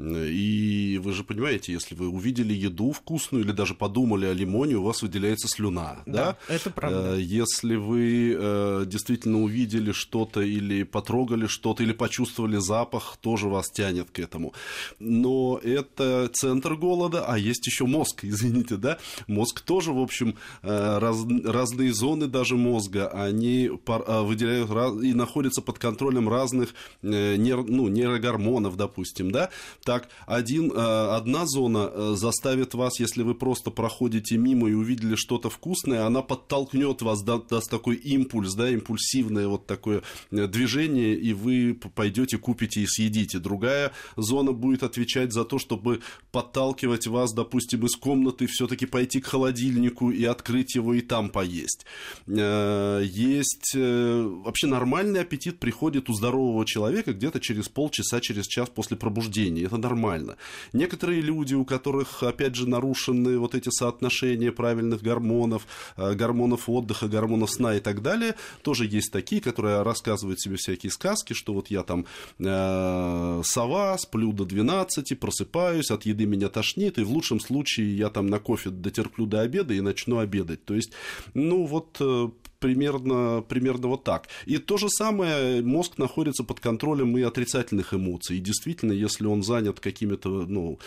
и 0.00 1.00
вы 1.02 1.12
же 1.12 1.24
понимаете, 1.24 1.72
если 1.72 1.94
вы 1.94 2.08
увидели 2.08 2.54
еду 2.54 2.92
вкусную 2.92 3.44
или 3.44 3.52
даже 3.52 3.74
подумали 3.74 4.26
о 4.26 4.32
лимоне, 4.38 4.76
у 4.76 4.82
вас 4.82 5.02
выделяется 5.02 5.48
слюна. 5.48 5.98
Да, 6.06 6.36
да? 6.48 6.54
это 6.54 6.70
правда. 6.70 7.16
Э, 7.16 7.20
если 7.20 7.76
вы 7.76 8.36
э, 8.38 8.84
действительно 8.86 9.42
увидели 9.42 9.92
что-то 9.92 10.40
или 10.40 10.84
потрогали 10.84 11.46
что-то, 11.46 11.82
или 11.82 11.92
почувствовали 11.92 12.56
запах, 12.56 13.18
тоже 13.20 13.48
вас 13.48 13.70
тянет 13.70 14.10
к 14.10 14.18
этому. 14.18 14.52
Но 14.98 15.60
это 15.62 16.30
центр 16.32 16.74
голода, 16.74 17.24
а 17.26 17.38
есть 17.38 17.66
еще 17.66 17.86
мозг, 17.86 18.20
извините, 18.24 18.76
да? 18.76 18.98
Мозг 19.26 19.60
тоже, 19.60 19.92
в 19.92 19.98
общем, 19.98 20.36
э, 20.62 20.98
раз, 20.98 21.18
разные 21.44 21.92
зоны 21.92 22.26
даже 22.26 22.56
мозга, 22.56 23.08
они 23.08 23.70
выделяют 23.86 24.70
и 25.02 25.14
находятся 25.14 25.62
под 25.62 25.78
контролем 25.78 26.28
разных 26.28 26.74
нейро, 27.02 27.62
ну, 27.62 27.88
нейрогормонов, 27.88 28.76
допустим, 28.76 29.30
да? 29.30 29.50
Так, 29.84 30.08
один, 30.26 30.72
одна 30.76 31.46
зона 31.46 32.14
заставит 32.14 32.74
вас, 32.74 33.00
если 33.00 33.22
вы 33.22 33.34
просто 33.34 33.70
проходите 33.70 34.27
мимо 34.36 34.68
и 34.68 34.72
увидели 34.72 35.14
что-то 35.14 35.50
вкусное, 35.50 36.04
она 36.04 36.22
подтолкнет 36.22 37.02
вас, 37.02 37.22
да, 37.22 37.38
даст 37.38 37.70
такой 37.70 37.96
импульс, 37.96 38.54
да, 38.54 38.68
импульсивное 38.70 39.48
вот 39.48 39.66
такое 39.66 40.02
э, 40.30 40.46
движение, 40.46 41.14
и 41.14 41.32
вы 41.32 41.78
пойдете, 41.94 42.38
купите 42.38 42.80
и 42.80 42.86
съедите. 42.86 43.38
Другая 43.38 43.92
зона 44.16 44.52
будет 44.52 44.82
отвечать 44.82 45.32
за 45.32 45.44
то, 45.44 45.58
чтобы 45.58 46.00
подталкивать 46.32 47.06
вас, 47.06 47.32
допустим, 47.32 47.86
из 47.86 47.96
комнаты 47.96 48.46
все-таки 48.46 48.86
пойти 48.86 49.20
к 49.20 49.26
холодильнику 49.26 50.10
и 50.10 50.24
открыть 50.24 50.74
его 50.74 50.94
и 50.94 51.00
там 51.00 51.30
поесть. 51.30 51.86
Э, 52.26 53.02
есть 53.04 53.72
э, 53.74 54.22
вообще 54.44 54.66
нормальный 54.66 55.20
аппетит 55.20 55.58
приходит 55.58 56.10
у 56.10 56.14
здорового 56.14 56.66
человека 56.66 57.12
где-то 57.12 57.40
через 57.40 57.68
полчаса, 57.68 58.20
через 58.20 58.46
час 58.46 58.68
после 58.68 58.96
пробуждения. 58.96 59.64
Это 59.64 59.76
нормально. 59.76 60.36
Некоторые 60.72 61.20
люди, 61.20 61.54
у 61.54 61.64
которых, 61.64 62.22
опять 62.22 62.54
же, 62.54 62.68
нарушены 62.68 63.38
вот 63.38 63.54
эти 63.54 63.70
соотношения 63.70 64.07
правильных 64.50 65.02
гормонов, 65.02 65.66
гормонов 65.96 66.68
отдыха, 66.68 67.08
гормонов 67.08 67.50
сна 67.50 67.74
и 67.74 67.80
так 67.80 68.02
далее. 68.02 68.34
Тоже 68.62 68.86
есть 68.86 69.12
такие, 69.12 69.40
которые 69.40 69.82
рассказывают 69.82 70.40
себе 70.40 70.56
всякие 70.56 70.90
сказки, 70.90 71.32
что 71.32 71.54
вот 71.54 71.68
я 71.68 71.82
там 71.82 72.06
э, 72.38 73.42
сова, 73.44 73.98
сплю 73.98 74.32
до 74.32 74.44
12, 74.44 75.18
просыпаюсь, 75.18 75.90
от 75.90 76.06
еды 76.06 76.26
меня 76.26 76.48
тошнит, 76.48 76.98
и 76.98 77.02
в 77.02 77.10
лучшем 77.10 77.40
случае 77.40 77.96
я 77.96 78.10
там 78.10 78.26
на 78.26 78.38
кофе 78.38 78.70
дотерплю 78.70 79.26
до 79.26 79.40
обеда 79.40 79.74
и 79.74 79.80
начну 79.80 80.18
обедать. 80.18 80.64
То 80.64 80.74
есть, 80.74 80.92
ну 81.34 81.66
вот 81.66 81.96
э, 82.00 82.28
примерно, 82.58 83.42
примерно 83.48 83.88
вот 83.88 84.04
так. 84.04 84.28
И 84.46 84.58
то 84.58 84.76
же 84.76 84.88
самое, 84.88 85.62
мозг 85.62 85.98
находится 85.98 86.44
под 86.44 86.60
контролем 86.60 87.16
и 87.16 87.22
отрицательных 87.22 87.94
эмоций. 87.94 88.38
И 88.38 88.40
действительно, 88.40 88.92
если 88.92 89.26
он 89.26 89.42
занят 89.42 89.80
какими-то 89.80 90.28
ну, 90.28 90.78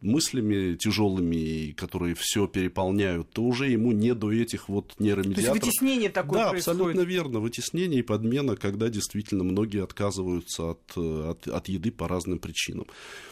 мыслями 0.00 0.76
тяжелыми, 0.76 1.72
которые 1.72 2.14
все 2.14 2.46
переполняют, 2.46 3.30
то 3.30 3.42
уже 3.42 3.68
ему 3.68 3.92
не 3.92 4.14
до 4.14 4.32
этих 4.32 4.68
вот 4.68 4.94
нейромедиаторов. 4.98 5.60
То 5.60 5.66
есть 5.66 5.66
вытеснение 5.66 6.10
такое 6.10 6.44
да, 6.44 6.50
происходит. 6.50 6.80
абсолютно 6.80 7.00
верно. 7.00 7.40
Вытеснение 7.40 8.00
и 8.00 8.02
подмена, 8.02 8.56
когда 8.56 8.88
действительно 8.88 9.44
многие 9.44 9.82
отказываются 9.82 10.70
от, 10.70 10.96
от, 10.96 11.48
от 11.48 11.68
еды 11.68 11.90
по 11.90 12.08
разным 12.08 12.38
причинам. 12.38 12.86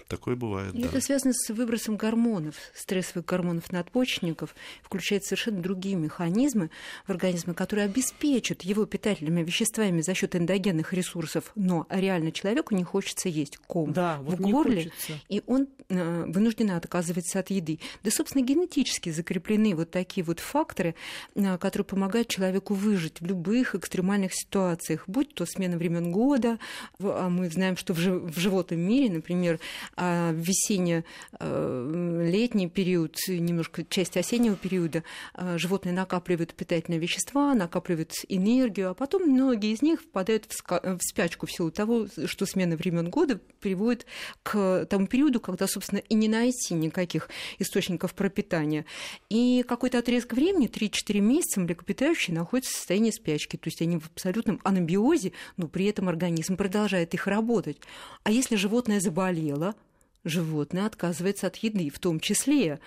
Такое 0.09 0.37
бывает, 0.37 0.75
и 0.75 0.83
да. 0.83 0.89
Это 0.89 1.01
связано 1.01 1.33
с 1.35 1.51
выбросом 1.51 1.97
гормонов, 1.97 2.55
стрессовых 2.75 3.27
гормонов 3.27 3.73
надпочечников. 3.73 4.55
Включает 4.83 5.25
совершенно 5.25 5.61
другие 5.61 5.97
механизмы 5.97 6.71
в 7.07 7.11
организме, 7.11 7.55
которые 7.55 7.76
обеспечат 7.83 8.63
его 8.63 8.87
питательными 8.87 9.43
веществами 9.43 10.01
за 10.01 10.15
счет 10.15 10.37
эндогенных 10.37 10.93
ресурсов, 10.93 11.51
но 11.55 11.87
реально 11.91 12.33
человеку 12.33 12.75
не 12.75 12.83
хочется 12.85 13.29
есть 13.29 13.59
ком 13.59 13.93
да, 13.93 14.19
в 14.21 14.31
вот 14.31 14.41
горле, 14.41 14.91
и 15.29 15.43
он 15.47 15.69
э, 15.89 16.25
вынужден 16.27 16.73
отказываться 16.73 17.39
от 17.41 17.51
еды. 17.51 17.79
Да, 18.03 18.11
собственно, 18.11 18.45
генетически 18.45 19.11
закреплены 19.11 19.75
вот 19.75 19.91
такие 19.91 20.25
вот 20.25 20.41
факторы, 20.41 20.95
э, 21.35 21.59
которые 21.59 21.85
помогают 21.85 22.29
человеку 22.29 22.73
выжить 22.75 23.21
в 23.21 23.27
любых 23.27 23.75
экстремальных 23.75 24.33
ситуациях, 24.35 25.05
будь 25.07 25.35
то 25.35 25.45
смена 25.47 25.77
времен 25.77 26.13
года, 26.13 26.59
а 26.99 27.29
мы 27.29 27.51
знаем, 27.51 27.77
что 27.77 27.93
в, 27.95 27.99
в 27.99 28.39
животном 28.39 28.81
мире, 28.81 29.13
например, 29.13 29.61
а 29.97 30.33
весенне-летний 30.33 32.69
период, 32.69 33.17
немножко 33.29 33.85
часть 33.85 34.17
осеннего 34.17 34.57
периода, 34.57 35.05
животные 35.57 35.93
накапливают 35.93 36.55
питательные 36.55 37.01
вещества, 37.01 37.55
накапливают 37.67 38.13
энергию, 38.29 38.91
а 38.91 38.95
потом 38.95 39.25
многие 39.25 39.73
из 39.73 39.83
них 39.83 40.01
впадают 40.01 40.47
в 40.49 41.01
спячку 41.01 41.47
в 41.47 41.53
силу 41.53 41.71
того, 41.71 42.07
что 42.27 42.47
смена 42.47 42.77
времен 42.77 43.11
года 43.11 43.41
приводит 43.61 44.07
к 44.43 44.87
тому 44.87 45.07
периоду, 45.07 45.41
когда, 45.41 45.67
собственно, 45.67 45.99
и 45.99 46.15
не 46.15 46.29
найти 46.29 46.75
никаких 46.75 47.29
источников 47.59 48.15
пропитания. 48.15 48.87
И 49.29 49.65
какой-то 49.67 49.99
отрезок 49.99 50.33
времени, 50.33 50.69
3-4 50.69 51.21
месяца, 51.21 51.61
млекопитающие 51.61 52.35
находятся 52.35 52.73
в 52.73 52.77
состоянии 52.77 53.11
спячки, 53.11 53.57
то 53.57 53.69
есть 53.69 53.83
они 53.83 53.99
в 53.99 54.07
абсолютном 54.07 54.61
анабиозе, 54.65 55.33
но 55.57 55.67
при 55.69 55.87
этом 55.87 56.09
организм 56.09 56.57
продолжает 56.57 57.15
их 57.15 57.27
работать. 57.27 57.79
А 58.23 58.31
если 58.31 58.57
животное 58.57 59.01
заболело, 59.01 59.75
животное 60.25 60.87
отказывается 60.87 61.47
от 61.47 61.57
еды, 61.57 61.91
в 61.91 61.99
том 61.99 62.21
числе 62.21 62.81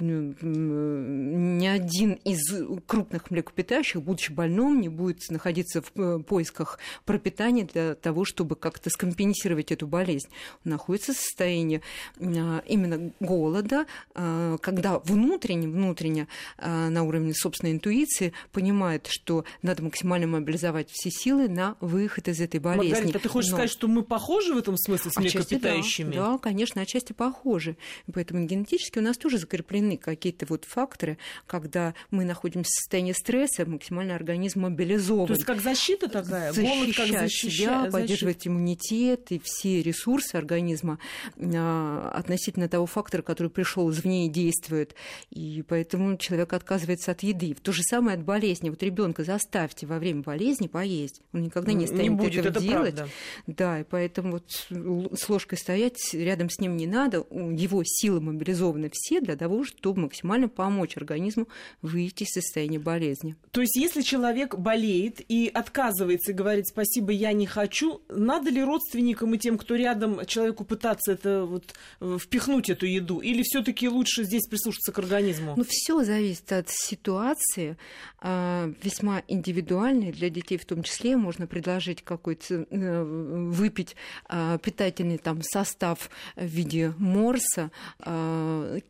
ни 0.00 1.66
один 1.66 2.12
из 2.24 2.40
крупных 2.86 3.30
млекопитающих, 3.30 4.02
будучи 4.02 4.32
больным, 4.32 4.80
не 4.80 4.88
будет 4.88 5.28
находиться 5.30 5.82
в 5.82 5.92
э, 6.00 6.18
поисках 6.20 6.78
пропитания 7.04 7.66
для 7.72 7.94
того, 7.94 8.24
чтобы 8.24 8.56
как-то 8.56 8.90
скомпенсировать 8.90 9.72
эту 9.72 9.86
болезнь. 9.86 10.28
Он 10.64 10.72
находится 10.72 11.12
в 11.12 11.16
состоянии 11.16 11.82
а, 12.18 12.62
именно 12.66 13.12
голода, 13.20 13.86
а, 14.14 14.56
когда 14.58 14.98
внутренне, 14.98 15.68
внутренне 15.68 16.28
на 16.58 17.02
уровне 17.02 17.34
собственной 17.34 17.72
интуиции 17.72 18.32
понимает, 18.52 19.06
что 19.08 19.44
надо 19.62 19.82
максимально 19.82 20.26
мобилизовать 20.26 20.90
все 20.90 21.10
силы 21.10 21.48
на 21.48 21.76
выход 21.80 22.28
из 22.28 22.40
этой 22.40 22.60
болезни. 22.60 22.94
Маргарита, 22.94 23.18
ты 23.18 23.28
хочешь 23.28 23.50
Но... 23.50 23.56
сказать, 23.56 23.70
что 23.70 23.88
мы 23.88 24.02
похожи 24.02 24.54
в 24.54 24.58
этом 24.58 24.76
смысле 24.76 25.10
с 25.10 25.16
млекопитающими? 25.16 26.14
Да, 26.14 26.32
да, 26.32 26.38
конечно, 26.38 26.80
отчасти 26.80 27.12
похожи. 27.12 27.76
Поэтому 28.12 28.44
генетически 28.46 28.98
у 28.98 29.02
нас 29.02 29.16
тоже 29.16 29.38
закреплены 29.38 29.81
определены 29.82 29.96
какие-то 29.96 30.46
вот 30.46 30.64
факторы, 30.64 31.18
когда 31.46 31.94
мы 32.10 32.24
находимся 32.24 32.70
в 32.70 32.74
состоянии 32.74 33.12
стресса, 33.12 33.66
максимально 33.66 34.14
организм 34.14 34.60
мобилизован. 34.60 35.26
То 35.26 35.34
есть 35.34 35.44
как 35.44 35.60
защита 35.60 36.08
такая? 36.08 36.52
Защищать 36.52 36.78
Голод 36.78 36.96
как 36.96 37.20
защища... 37.20 37.50
себя, 37.50 37.90
поддерживать 37.90 38.46
иммунитет 38.46 39.32
и 39.32 39.40
все 39.42 39.82
ресурсы 39.82 40.36
организма 40.36 40.98
а, 41.38 42.12
относительно 42.14 42.68
того 42.68 42.86
фактора, 42.86 43.22
который 43.22 43.48
пришел 43.48 43.90
извне 43.90 44.26
и 44.26 44.28
действует. 44.28 44.94
И 45.30 45.64
поэтому 45.66 46.16
человек 46.16 46.52
отказывается 46.52 47.12
от 47.12 47.22
еды. 47.22 47.54
То 47.54 47.72
же 47.72 47.82
самое 47.82 48.16
от 48.16 48.24
болезни. 48.24 48.70
Вот 48.70 48.82
ребенка 48.82 49.24
заставьте 49.24 49.86
во 49.86 49.98
время 49.98 50.22
болезни 50.22 50.68
поесть. 50.68 51.22
Он 51.32 51.42
никогда 51.42 51.72
не 51.72 51.86
станет 51.86 52.02
не 52.02 52.10
будет, 52.10 52.46
этого 52.46 52.50
это 52.50 52.60
делать. 52.60 52.94
Правда. 52.96 53.12
Да, 53.46 53.80
и 53.80 53.84
поэтому 53.84 54.32
вот 54.32 55.18
с 55.18 55.28
ложкой 55.28 55.58
стоять 55.58 55.96
рядом 56.12 56.50
с 56.50 56.58
ним 56.58 56.76
не 56.76 56.86
надо. 56.86 57.18
Его 57.30 57.82
силы 57.84 58.20
мобилизованы 58.20 58.90
все 58.92 59.20
для 59.20 59.36
того, 59.36 59.64
чтобы 59.76 60.02
максимально 60.02 60.48
помочь 60.48 60.96
организму 60.96 61.48
выйти 61.80 62.24
из 62.24 62.30
состояния 62.30 62.78
болезни. 62.78 63.36
То 63.50 63.60
есть, 63.60 63.76
если 63.76 64.02
человек 64.02 64.56
болеет 64.56 65.20
и 65.28 65.50
отказывается 65.52 66.32
и 66.32 66.34
говорит 66.34 66.68
спасибо, 66.68 67.12
я 67.12 67.32
не 67.32 67.46
хочу, 67.46 68.00
надо 68.08 68.50
ли 68.50 68.62
родственникам 68.62 69.34
и 69.34 69.38
тем, 69.38 69.58
кто 69.58 69.76
рядом, 69.76 70.24
человеку 70.26 70.64
пытаться 70.64 71.12
это 71.12 71.44
вот 71.44 71.74
э, 72.00 72.18
впихнуть 72.20 72.70
эту 72.70 72.86
еду, 72.86 73.20
или 73.20 73.42
все-таки 73.42 73.88
лучше 73.88 74.24
здесь 74.24 74.46
прислушаться 74.48 74.92
к 74.92 74.98
организму? 74.98 75.54
Ну, 75.56 75.64
все 75.66 76.04
зависит 76.04 76.50
от 76.52 76.68
ситуации, 76.68 77.76
а, 78.20 78.72
весьма 78.82 79.22
индивидуальной 79.28 80.12
для 80.12 80.30
детей, 80.30 80.58
в 80.58 80.64
том 80.64 80.82
числе 80.82 81.16
можно 81.16 81.46
предложить 81.46 82.02
какой-то 82.02 82.66
э, 82.70 83.02
выпить 83.02 83.96
а, 84.28 84.58
питательный 84.58 85.18
там 85.18 85.42
состав 85.42 86.10
в 86.36 86.44
виде 86.44 86.94
морса, 86.98 87.70
а, 87.98 88.78
э, 88.78 88.80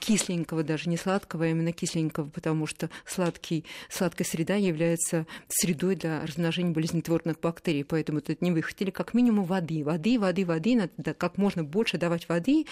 кисленького, 0.00 0.62
даже 0.62 0.88
не 0.88 0.96
сладкого, 0.96 1.44
а 1.44 1.48
именно 1.48 1.72
кисленького, 1.72 2.28
потому 2.28 2.66
что 2.66 2.90
сладкий, 3.06 3.64
сладкая 3.88 4.26
среда 4.26 4.54
является 4.56 5.26
средой 5.48 5.96
для 5.96 6.24
размножения 6.24 6.70
болезнетворных 6.70 7.40
бактерий, 7.40 7.84
поэтому 7.84 8.18
это 8.18 8.36
не 8.40 8.50
выход. 8.50 8.74
Или 8.80 8.90
как 8.90 9.14
минимум 9.14 9.44
воды, 9.44 9.84
воды, 9.84 10.18
воды, 10.18 10.44
воды, 10.44 10.76
надо 10.76 11.14
как 11.14 11.38
можно 11.38 11.64
больше 11.64 11.98
давать 11.98 12.28
воды, 12.28 12.66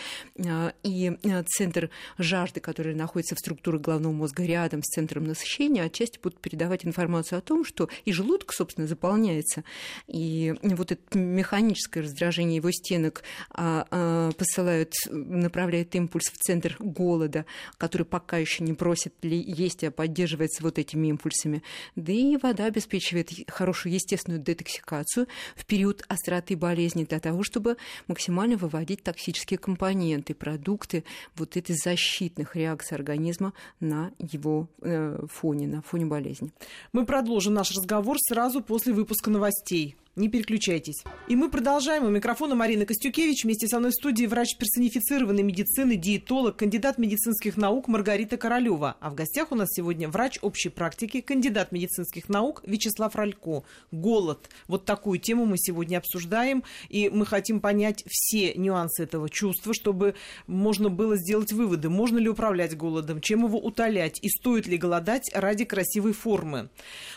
а, 0.46 0.72
и 0.82 1.12
а, 1.24 1.44
центр 1.44 1.90
жажды, 2.18 2.60
который 2.60 2.94
находится 2.94 3.34
в 3.34 3.38
структуре 3.38 3.78
головного 3.78 4.12
мозга 4.12 4.44
рядом 4.44 4.82
с 4.82 4.86
центром 4.86 5.24
насыщения, 5.24 5.84
отчасти 5.84 6.18
будут 6.22 6.40
передавать 6.40 6.84
информацию 6.84 7.38
о 7.38 7.42
том, 7.42 7.64
что 7.64 7.88
и 8.04 8.12
желудок, 8.12 8.52
собственно, 8.52 8.86
заполняется, 8.86 9.64
и 10.06 10.54
вот 10.62 10.92
это 10.92 11.18
механическое 11.18 12.00
раздражение 12.00 12.56
его 12.56 12.70
стенок 12.70 13.22
а, 13.50 14.30
посылают, 14.32 14.94
направляет 15.10 15.94
импульс 15.94 16.26
в 16.26 16.36
центр 16.38 16.76
голода, 16.98 17.46
который 17.76 18.02
пока 18.02 18.38
еще 18.38 18.64
не 18.64 18.74
просит 18.74 19.14
есть, 19.22 19.84
а 19.84 19.90
поддерживается 19.90 20.62
вот 20.62 20.78
этими 20.78 21.08
импульсами. 21.08 21.62
Да 21.94 22.12
и 22.12 22.36
вода 22.36 22.64
обеспечивает 22.64 23.30
хорошую 23.48 23.94
естественную 23.94 24.42
детоксикацию 24.42 25.28
в 25.54 25.64
период 25.64 26.04
остроты 26.08 26.56
болезни 26.56 27.04
для 27.04 27.20
того, 27.20 27.42
чтобы 27.44 27.76
максимально 28.08 28.56
выводить 28.56 29.02
токсические 29.02 29.58
компоненты, 29.58 30.34
продукты 30.34 31.04
вот 31.36 31.56
этой 31.56 31.76
защитных 31.76 32.56
реакций 32.56 32.96
организма 32.96 33.52
на 33.80 34.10
его 34.18 34.68
э, 34.82 35.20
фоне, 35.30 35.68
на 35.68 35.82
фоне 35.82 36.06
болезни. 36.06 36.50
Мы 36.92 37.06
продолжим 37.06 37.54
наш 37.54 37.70
разговор 37.70 38.16
сразу 38.18 38.62
после 38.62 38.92
выпуска 38.92 39.30
новостей. 39.30 39.96
Не 40.18 40.28
переключайтесь. 40.28 41.04
И 41.28 41.36
мы 41.36 41.48
продолжаем. 41.48 42.04
У 42.04 42.08
микрофона 42.08 42.56
Марина 42.56 42.84
Костюкевич. 42.84 43.44
Вместе 43.44 43.68
со 43.68 43.78
мной 43.78 43.92
в 43.92 43.94
студии 43.94 44.26
врач 44.26 44.56
персонифицированной 44.56 45.44
медицины, 45.44 45.94
диетолог, 45.94 46.56
кандидат 46.56 46.98
медицинских 46.98 47.56
наук 47.56 47.86
Маргарита 47.86 48.36
Королева. 48.36 48.96
А 48.98 49.10
в 49.10 49.14
гостях 49.14 49.52
у 49.52 49.54
нас 49.54 49.68
сегодня 49.70 50.08
врач 50.08 50.40
общей 50.42 50.70
практики, 50.70 51.20
кандидат 51.20 51.70
медицинских 51.70 52.28
наук 52.28 52.64
Вячеслав 52.66 53.14
Ралько. 53.14 53.62
Голод. 53.92 54.50
Вот 54.66 54.86
такую 54.86 55.20
тему 55.20 55.46
мы 55.46 55.56
сегодня 55.56 55.98
обсуждаем. 55.98 56.64
И 56.88 57.08
мы 57.10 57.24
хотим 57.24 57.60
понять 57.60 58.02
все 58.08 58.54
нюансы 58.54 59.04
этого 59.04 59.30
чувства, 59.30 59.72
чтобы 59.72 60.16
можно 60.48 60.90
было 60.90 61.16
сделать 61.16 61.52
выводы. 61.52 61.90
Можно 61.90 62.18
ли 62.18 62.28
управлять 62.28 62.76
голодом, 62.76 63.20
чем 63.20 63.44
его 63.44 63.60
утолять 63.60 64.18
и 64.20 64.28
стоит 64.28 64.66
ли 64.66 64.78
голодать 64.78 65.30
ради 65.32 65.64
красивой 65.64 66.12
формы. 66.12 66.70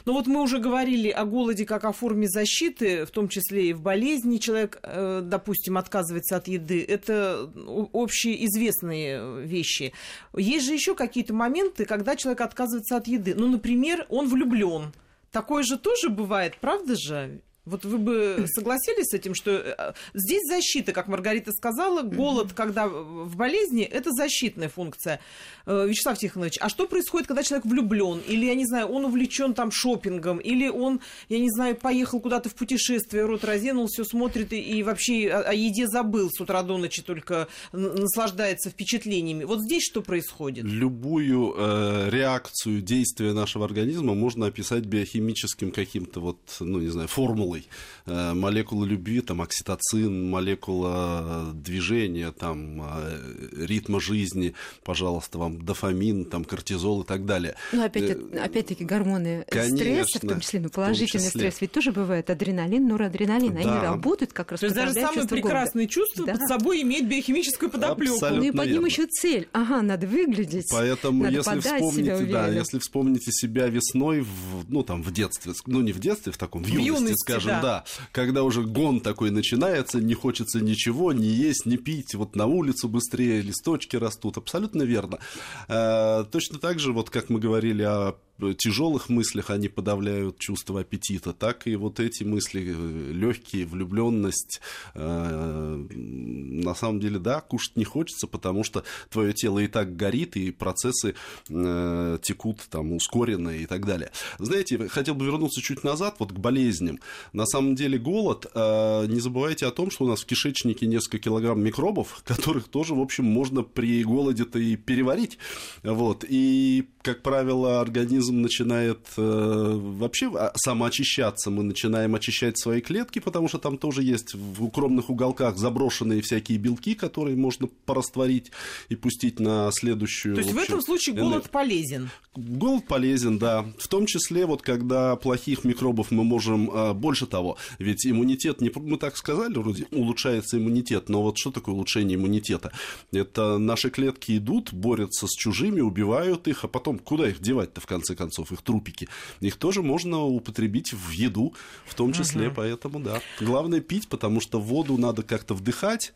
Но 0.05 0.13
вот 0.13 0.27
мы 0.27 0.43
уже 0.43 0.59
говорили 0.59 1.09
о 1.09 1.25
голоде 1.25 1.65
как 1.65 1.83
о 1.83 1.93
форме 1.93 2.27
защиты 2.27 2.90
в 3.05 3.11
том 3.11 3.27
числе 3.27 3.69
и 3.69 3.73
в 3.73 3.81
болезни 3.81 4.37
человек, 4.37 4.79
э, 4.83 5.21
допустим, 5.23 5.77
отказывается 5.77 6.37
от 6.37 6.47
еды, 6.47 6.83
это 6.87 7.49
общеизвестные 7.93 9.41
вещи. 9.45 9.93
Есть 10.35 10.65
же 10.65 10.73
еще 10.73 10.95
какие-то 10.95 11.33
моменты, 11.33 11.85
когда 11.85 12.15
человек 12.15 12.41
отказывается 12.41 12.97
от 12.97 13.07
еды. 13.07 13.35
Ну, 13.35 13.47
например, 13.47 14.05
он 14.09 14.27
влюблен. 14.29 14.93
Такое 15.31 15.63
же 15.63 15.77
тоже 15.77 16.09
бывает, 16.09 16.57
правда 16.59 16.95
же? 16.95 17.41
Вот 17.71 17.85
вы 17.85 17.97
бы 17.97 18.45
согласились 18.53 19.07
с 19.07 19.13
этим, 19.13 19.33
что 19.33 19.51
э, 19.51 19.93
здесь 20.13 20.45
защита, 20.45 20.91
как 20.91 21.07
Маргарита 21.07 21.53
сказала, 21.53 22.01
голод, 22.01 22.51
когда 22.51 22.87
в 22.87 23.35
болезни, 23.37 23.83
это 23.83 24.11
защитная 24.11 24.67
функция. 24.67 25.21
Э, 25.65 25.87
Вячеслав 25.87 26.17
Тихонович, 26.17 26.57
а 26.59 26.67
что 26.67 26.85
происходит, 26.85 27.27
когда 27.27 27.43
человек 27.43 27.65
влюблен? 27.65 28.21
Или, 28.27 28.45
я 28.45 28.55
не 28.55 28.65
знаю, 28.65 28.87
он 28.87 29.05
увлечен 29.05 29.53
там 29.53 29.71
шопингом, 29.71 30.39
или 30.39 30.67
он, 30.67 30.99
я 31.29 31.39
не 31.39 31.49
знаю, 31.49 31.77
поехал 31.77 32.19
куда-то 32.19 32.49
в 32.49 32.55
путешествие, 32.55 33.25
рот 33.25 33.45
разинул, 33.45 33.87
все 33.87 34.03
смотрит 34.03 34.51
и, 34.51 34.59
и 34.59 34.83
вообще 34.83 35.29
о, 35.29 35.49
о 35.49 35.53
еде 35.53 35.87
забыл 35.87 36.29
с 36.29 36.41
утра 36.41 36.63
до 36.63 36.77
ночи, 36.77 37.01
только 37.01 37.47
наслаждается 37.71 38.69
впечатлениями. 38.69 39.45
Вот 39.45 39.61
здесь 39.61 39.83
что 39.83 40.01
происходит? 40.01 40.65
Любую 40.65 41.55
э, 41.57 42.09
реакцию 42.09 42.81
действия 42.81 43.31
нашего 43.31 43.63
организма 43.63 44.13
можно 44.13 44.47
описать 44.47 44.83
биохимическим 44.83 45.71
каким-то 45.71 46.19
вот, 46.19 46.39
ну, 46.59 46.79
не 46.79 46.89
знаю, 46.89 47.07
формулой 47.07 47.60
молекулой. 47.61 47.67
Э, 48.05 48.33
молекула 48.33 48.85
любви, 48.85 49.21
там, 49.21 49.41
окситоцин, 49.41 50.29
молекула 50.29 51.51
движения, 51.53 52.31
там, 52.31 52.81
э, 52.81 53.65
ритма 53.65 53.99
жизни, 53.99 54.53
пожалуйста, 54.83 55.37
вам 55.37 55.63
дофамин, 55.63 56.25
там, 56.25 56.43
кортизол 56.43 57.01
и 57.01 57.05
так 57.05 57.25
далее. 57.25 57.55
Ну, 57.71 57.83
опять, 57.83 58.03
э, 58.03 58.39
опять-таки, 58.39 58.83
гормоны 58.83 59.45
Конечно, 59.49 59.77
стресса, 59.77 60.19
в 60.19 60.27
том 60.27 60.39
числе, 60.39 60.59
ну, 60.61 60.69
положительный 60.69 61.27
числе. 61.27 61.41
стресс, 61.41 61.61
ведь 61.61 61.71
тоже 61.71 61.91
бывает 61.91 62.29
адреналин, 62.29 62.87
норадреналин, 62.87 63.53
да. 63.53 63.59
они 63.59 63.79
работают 63.81 64.33
как 64.33 64.51
раз 64.51 64.61
То 64.61 64.65
есть 64.67 64.75
даже 64.75 64.93
самые 64.93 65.27
прекрасные 65.27 65.87
голода. 65.87 65.93
чувства 65.93 66.25
да. 66.25 66.33
под 66.33 66.47
собой 66.47 66.81
имеют 66.81 67.07
биохимическую 67.07 67.69
подоплеку. 67.69 68.17
ну 68.21 68.43
и 68.43 68.51
под 68.51 68.69
ним 68.69 68.85
еще 68.85 69.05
цель. 69.07 69.47
Ага, 69.53 69.81
надо 69.81 70.07
выглядеть. 70.07 70.67
Поэтому, 70.71 71.23
надо 71.23 71.37
если 71.37 71.59
вспомните, 71.59 72.25
да, 72.25 72.47
если 72.47 72.79
вспомните 72.79 73.31
себя 73.31 73.67
весной, 73.67 74.21
в, 74.21 74.69
ну, 74.69 74.83
там, 74.83 75.03
в 75.03 75.11
детстве, 75.11 75.53
ну, 75.65 75.81
не 75.81 75.91
в 75.91 75.99
детстве, 75.99 76.31
в 76.31 76.37
таком, 76.37 76.63
в, 76.63 76.67
в 76.67 76.69
юности, 76.69 76.87
юности, 76.87 77.21
скажем, 77.21 77.40
да. 77.47 77.61
да, 77.61 77.83
когда 78.11 78.43
уже 78.43 78.63
гон 78.63 79.01
такой 79.01 79.31
начинается, 79.31 79.99
не 79.99 80.13
хочется 80.13 80.61
ничего, 80.61 81.13
не 81.13 81.27
есть, 81.27 81.65
не 81.65 81.77
пить, 81.77 82.15
вот 82.15 82.35
на 82.35 82.45
улицу 82.45 82.87
быстрее 82.87 83.41
листочки 83.41 83.95
растут, 83.95 84.37
абсолютно 84.37 84.83
верно. 84.83 85.19
Э, 85.67 86.25
точно 86.31 86.59
так 86.59 86.79
же, 86.79 86.93
вот 86.93 87.09
как 87.09 87.29
мы 87.29 87.39
говорили 87.39 87.83
о 87.83 88.15
тяжелых 88.57 89.09
мыслях 89.09 89.49
они 89.49 89.67
подавляют 89.69 90.39
чувство 90.39 90.81
аппетита, 90.81 91.33
так 91.33 91.67
и 91.67 91.75
вот 91.75 91.99
эти 91.99 92.23
мысли 92.23 92.73
э, 92.75 93.11
легкие, 93.11 93.65
влюбленность. 93.65 94.61
Э, 94.93 95.85
на 95.89 96.75
самом 96.75 96.99
деле, 96.99 97.19
да, 97.19 97.41
кушать 97.41 97.75
не 97.75 97.83
хочется, 97.83 98.27
потому 98.27 98.63
что 98.63 98.83
твое 99.09 99.33
тело 99.33 99.59
и 99.59 99.67
так 99.67 99.95
горит, 99.95 100.35
и 100.35 100.51
процессы 100.51 101.15
э, 101.49 102.17
текут 102.21 102.61
там 102.69 102.93
ускоренно 102.93 103.49
и 103.49 103.65
так 103.65 103.85
далее. 103.85 104.11
Знаете, 104.39 104.87
хотел 104.87 105.15
бы 105.15 105.25
вернуться 105.25 105.61
чуть 105.61 105.83
назад, 105.83 106.15
вот 106.19 106.31
к 106.31 106.35
болезням. 106.35 106.99
На 107.33 107.45
самом 107.45 107.75
деле 107.75 107.97
голод, 107.97 108.45
не 108.55 109.19
забывайте 109.19 109.65
о 109.65 109.71
том, 109.71 109.91
что 109.91 110.05
у 110.05 110.07
нас 110.07 110.21
в 110.21 110.25
кишечнике 110.25 110.87
несколько 110.87 111.19
килограмм 111.19 111.61
микробов, 111.61 112.21
которых 112.25 112.67
тоже, 112.67 112.95
в 112.95 112.99
общем, 112.99 113.25
можно 113.25 113.63
при 113.63 114.03
голоде-то 114.03 114.59
и 114.59 114.75
переварить. 114.75 115.37
Вот. 115.83 116.25
И, 116.27 116.87
как 117.01 117.21
правило, 117.21 117.81
организм 117.81 118.30
организм 118.31 118.41
начинает 118.41 118.99
э, 119.17 119.79
вообще 119.97 120.31
а, 120.35 120.51
самоочищаться, 120.55 121.49
мы 121.49 121.63
начинаем 121.63 122.15
очищать 122.15 122.57
свои 122.57 122.81
клетки, 122.81 123.19
потому 123.19 123.47
что 123.47 123.59
там 123.59 123.77
тоже 123.77 124.03
есть 124.03 124.33
в 124.33 124.63
укромных 124.63 125.09
уголках 125.09 125.57
заброшенные 125.57 126.21
всякие 126.21 126.57
белки, 126.57 126.95
которые 126.95 127.35
можно 127.35 127.67
порастворить 127.85 128.51
и 128.89 128.95
пустить 128.95 129.39
на 129.39 129.71
следующую. 129.71 130.35
То 130.35 130.41
есть 130.41 130.53
в, 130.53 130.57
общем, 130.57 130.65
в 130.65 130.69
этом 130.69 130.81
случае 130.81 131.15
голод 131.15 131.49
полезен? 131.49 132.09
Голод 132.35 132.87
полезен, 132.87 133.37
да. 133.37 133.65
В 133.77 133.87
том 133.87 134.05
числе, 134.05 134.45
вот 134.45 134.61
когда 134.61 135.15
плохих 135.15 135.63
микробов 135.63 136.11
мы 136.11 136.23
можем... 136.23 136.69
Э, 136.71 136.93
больше 136.93 137.25
того, 137.25 137.57
ведь 137.79 138.05
иммунитет, 138.05 138.61
не, 138.61 138.71
мы 138.75 138.97
так 138.97 139.17
сказали, 139.17 139.57
вроде 139.57 139.85
улучшается 139.91 140.57
иммунитет, 140.57 141.09
но 141.09 141.21
вот 141.21 141.37
что 141.37 141.51
такое 141.51 141.75
улучшение 141.75 142.15
иммунитета? 142.15 142.71
Это 143.11 143.57
наши 143.57 143.89
клетки 143.89 144.37
идут, 144.37 144.73
борются 144.73 145.27
с 145.27 145.31
чужими, 145.31 145.81
убивают 145.81 146.47
их, 146.47 146.63
а 146.63 146.67
потом 146.67 146.99
куда 146.99 147.27
их 147.27 147.41
девать-то 147.41 147.81
в 147.81 147.85
конце 147.85 148.15
концов, 148.15 148.20
их 148.51 148.61
трупики, 148.61 149.07
их 149.39 149.55
тоже 149.57 149.81
можно 149.81 150.23
употребить 150.23 150.93
в 150.93 151.11
еду, 151.11 151.53
в 151.85 151.95
том 151.95 152.13
числе, 152.13 152.47
угу. 152.47 152.55
поэтому, 152.57 152.99
да. 152.99 153.21
Главное 153.39 153.81
пить, 153.81 154.07
потому 154.07 154.41
что 154.41 154.59
воду 154.59 154.97
надо 154.97 155.23
как-то 155.23 155.53
вдыхать, 155.53 156.13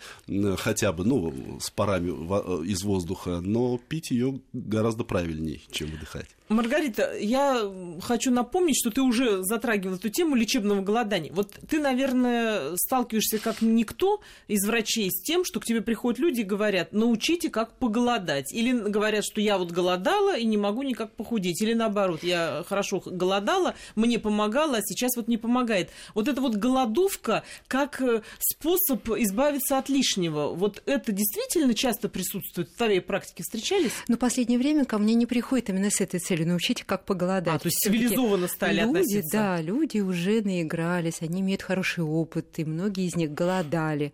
хотя 0.58 0.92
бы, 0.92 1.06
ну, 1.06 1.60
с 1.60 1.70
парами 1.70 2.10
э, 2.10 2.66
из 2.66 2.84
воздуха, 2.84 3.42
но 3.42 3.78
пить 3.78 4.12
ее 4.12 4.40
гораздо 4.54 5.04
правильнее, 5.04 5.62
чем 5.72 5.90
выдыхать. 5.90 6.28
Маргарита, 6.48 7.18
я 7.18 7.72
хочу 8.02 8.30
напомнить, 8.30 8.78
что 8.78 8.92
ты 8.92 9.02
уже 9.02 9.44
затрагивала 9.44 9.96
эту 9.96 10.10
тему 10.10 10.36
лечебного 10.36 10.82
голодания. 10.82 11.34
Вот 11.34 11.54
ты, 11.68 11.80
наверное, 11.80 12.76
сталкиваешься 12.76 13.40
как 13.40 13.62
никто 13.62 14.22
из 14.48 14.64
врачей 14.66 15.10
с 15.10 15.24
тем, 15.24 15.44
что 15.44 15.60
к 15.60 15.66
тебе 15.66 15.82
приходят 15.82 16.20
люди 16.20 16.42
и 16.42 16.44
говорят, 16.44 16.94
научите, 16.94 17.50
как 17.50 17.74
поголодать. 17.80 18.54
Или 18.54 18.74
говорят, 18.74 19.26
что 19.26 19.42
я 19.42 19.58
вот 19.58 19.72
голодала 19.72 20.38
и 20.38 20.46
не 20.46 20.58
могу 20.58 20.84
никак 20.84 21.16
похудеть. 21.16 21.62
Или 21.64 21.74
наоборот, 21.74 21.95
я 22.22 22.64
хорошо 22.68 23.02
голодала, 23.06 23.76
мне 23.96 24.20
помогало, 24.20 24.78
а 24.78 24.82
сейчас 24.82 25.16
вот 25.16 25.28
не 25.28 25.38
помогает. 25.38 25.90
Вот 26.14 26.28
эта 26.28 26.42
вот 26.42 26.56
голодовка 26.56 27.44
как 27.68 28.02
э, 28.02 28.22
способ 28.40 29.10
избавиться 29.10 29.78
от 29.78 29.90
лишнего. 29.90 30.50
Вот 30.50 30.82
это 30.86 31.12
действительно 31.12 31.74
часто 31.74 32.10
присутствует 32.10 32.70
в 32.70 32.78
твоей 32.78 33.02
практике? 33.02 33.44
Встречались? 33.44 33.92
Но 34.08 34.18
последнее 34.18 34.60
время 34.60 34.86
ко 34.86 34.98
мне 34.98 35.14
не 35.14 35.26
приходит 35.26 35.70
именно 35.70 35.90
с 35.90 36.02
этой 36.02 36.20
целью 36.20 36.48
научить, 36.48 36.84
как 36.84 37.06
поголодать. 37.06 37.56
А, 37.56 37.60
то 37.60 37.68
есть 37.68 37.80
цивилизованно 37.80 38.48
стали 38.48 38.82
люди, 38.82 38.98
относиться. 38.98 39.38
Да, 39.38 39.62
люди 39.62 40.00
уже 40.00 40.42
наигрались, 40.42 41.22
они 41.22 41.42
имеют 41.42 41.62
хороший 41.62 42.04
опыт, 42.04 42.60
и 42.60 42.66
многие 42.66 43.06
из 43.06 43.16
них 43.16 43.32
голодали. 43.34 44.14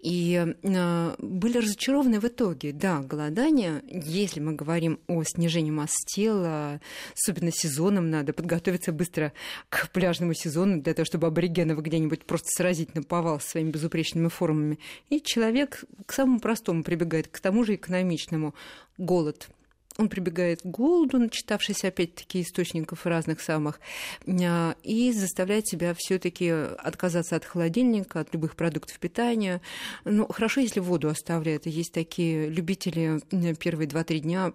И 0.00 0.54
э, 0.62 1.14
были 1.18 1.58
разочарованы 1.58 2.20
в 2.20 2.24
итоге. 2.24 2.72
Да, 2.72 3.00
голодание, 3.00 3.82
если 3.88 4.40
мы 4.40 4.52
говорим 4.52 5.00
о 5.08 5.22
снижении 5.24 5.70
массы 5.70 6.04
тела, 6.06 6.80
особенно 7.14 7.52
сезоном, 7.52 8.10
надо 8.10 8.32
подготовиться 8.32 8.92
быстро 8.92 9.32
к 9.68 9.90
пляжному 9.90 10.34
сезону 10.34 10.80
для 10.80 10.94
того, 10.94 11.06
чтобы 11.06 11.26
аборигенов 11.26 11.82
где-нибудь 11.82 12.24
просто 12.24 12.48
сразить 12.50 12.94
на 12.94 13.02
повал 13.02 13.40
своими 13.40 13.70
безупречными 13.70 14.28
формами. 14.28 14.78
И 15.10 15.20
человек 15.20 15.84
к 16.06 16.12
самому 16.12 16.40
простому 16.40 16.82
прибегает, 16.82 17.28
к 17.28 17.40
тому 17.40 17.64
же 17.64 17.74
экономичному. 17.74 18.54
Голод– 18.96 19.48
он 19.98 20.08
прибегает 20.08 20.62
к 20.62 20.66
голоду, 20.66 21.18
начитавшись 21.18 21.84
опять-таки 21.84 22.42
источников 22.42 23.04
разных 23.04 23.40
самых, 23.40 23.80
а, 24.26 24.76
и 24.84 25.12
заставляет 25.12 25.66
себя 25.66 25.92
все-таки 25.98 26.48
отказаться 26.50 27.34
от 27.34 27.44
холодильника, 27.44 28.20
от 28.20 28.32
любых 28.32 28.54
продуктов 28.54 28.98
питания. 29.00 29.60
Ну, 30.04 30.28
хорошо, 30.28 30.60
если 30.60 30.78
воду 30.78 31.08
оставляет. 31.08 31.66
Есть 31.66 31.92
такие 31.92 32.48
любители 32.48 33.20
первые 33.56 33.88
два-три 33.88 34.20
дня 34.20 34.52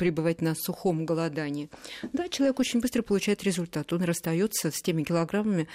пребывать 0.00 0.40
на 0.40 0.54
сухом 0.54 1.04
голодании. 1.04 1.68
Да, 2.14 2.30
человек 2.30 2.58
очень 2.58 2.80
быстро 2.80 3.02
получает 3.02 3.44
результат. 3.44 3.92
Он 3.92 4.02
расстается 4.02 4.70
с 4.70 4.80
теми 4.80 5.02
килограммами, 5.02 5.68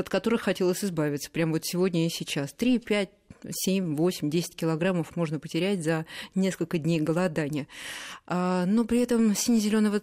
от 0.00 0.08
которых 0.08 0.40
хотелось 0.40 0.84
избавиться. 0.84 1.30
Прямо 1.30 1.52
вот 1.52 1.64
сегодня 1.64 2.04
и 2.04 2.10
сейчас. 2.10 2.52
3, 2.54 2.80
5, 2.80 3.10
7, 3.48 3.96
8, 3.96 4.30
10 4.30 4.56
килограммов 4.56 5.16
можно 5.16 5.38
потерять 5.38 5.82
за 5.82 6.06
несколько 6.34 6.78
дней 6.78 7.00
голодания. 7.00 7.66
А, 8.26 8.66
но 8.66 8.84
при 8.84 9.00
этом 9.00 9.34
сине-зеленого 9.34 10.02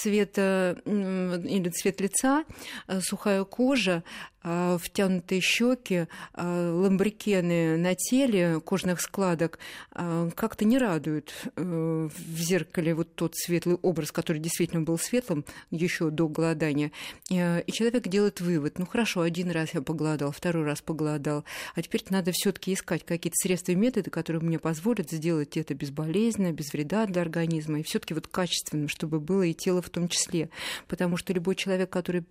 цвета 0.00 0.76
или 0.84 1.68
цвет 1.70 2.00
лица, 2.00 2.44
э, 2.88 3.00
сухая 3.00 3.44
кожа, 3.44 4.02
а, 4.42 4.78
втянутые 4.78 5.42
щеки, 5.42 6.06
а, 6.32 6.72
ламбрикены 6.72 7.76
на 7.76 7.94
теле, 7.94 8.60
кожных 8.60 9.00
складок 9.00 9.58
как-то 9.90 10.64
не 10.64 10.78
радуют 10.78 11.32
э, 11.56 11.62
в 11.62 12.38
зеркале 12.38 12.94
вот 12.94 13.14
тот 13.14 13.34
светлый 13.36 13.76
образ, 13.76 14.12
который 14.12 14.38
действительно 14.38 14.82
был 14.82 14.98
светлым 14.98 15.44
еще 15.70 16.10
до 16.10 16.28
голодания. 16.28 16.90
Э, 17.30 17.60
и 17.60 17.72
человек 17.72 18.08
делает 18.08 18.40
вывод, 18.40 18.78
ну 18.78 18.86
хорошо, 18.86 19.20
один 19.20 19.50
раз 19.50 19.74
я 19.74 19.82
поголодал, 19.82 20.32
второй 20.32 20.64
раз 20.64 20.80
поголодал, 20.80 21.44
а 21.74 21.82
теперь 21.82 22.02
надо 22.08 22.29
все-таки 22.32 22.74
искать 22.74 23.04
какие-то 23.04 23.36
средства 23.36 23.72
и 23.72 23.76
методы, 23.76 24.10
которые 24.10 24.42
мне 24.42 24.58
позволят 24.58 25.10
сделать 25.10 25.56
это 25.56 25.74
безболезненно, 25.74 26.52
без 26.52 26.72
вреда 26.72 27.06
для 27.06 27.22
организма, 27.22 27.80
и 27.80 27.82
все-таки 27.82 28.14
вот 28.14 28.26
качественно, 28.26 28.88
чтобы 28.88 29.20
было 29.20 29.42
и 29.42 29.54
тело 29.54 29.82
в 29.82 29.90
том 29.90 30.08
числе. 30.08 30.50
Потому 30.88 31.16
что 31.16 31.32
любой 31.32 31.54
человек, 31.54 31.90
который 31.90 32.24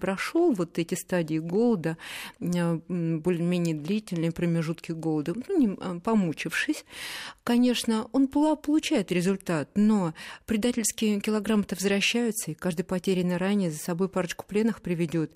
прошел 0.00 0.52
вот 0.52 0.78
эти 0.78 0.94
стадии 0.94 1.38
голода, 1.38 1.96
э, 2.40 2.74
более-менее 2.88 3.74
длительные 3.74 4.32
промежутки 4.32 4.92
голода, 4.92 5.34
ну, 5.48 5.58
не, 5.58 5.76
э, 5.78 6.00
помучившись, 6.00 6.84
конечно, 7.44 8.08
он 8.12 8.28
получает 8.28 9.12
результат, 9.12 9.70
но 9.74 10.14
предательские 10.46 11.20
килограммы-то 11.20 11.74
возвращаются, 11.74 12.50
и 12.50 12.54
каждый 12.54 12.84
потерянный 12.84 13.36
ранее 13.36 13.70
за 13.70 13.78
собой 13.78 14.08
парочку 14.08 14.44
пленных 14.46 14.82
приведет. 14.82 15.32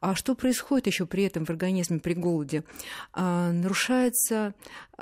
А 0.00 0.14
что 0.14 0.34
происходит 0.34 0.86
еще 0.86 1.06
при 1.06 1.24
этом 1.24 1.44
в 1.44 1.50
организме 1.50 2.00
при 2.00 2.14
голоде? 2.14 2.64
А, 3.12 3.51
нарушается, 3.60 4.54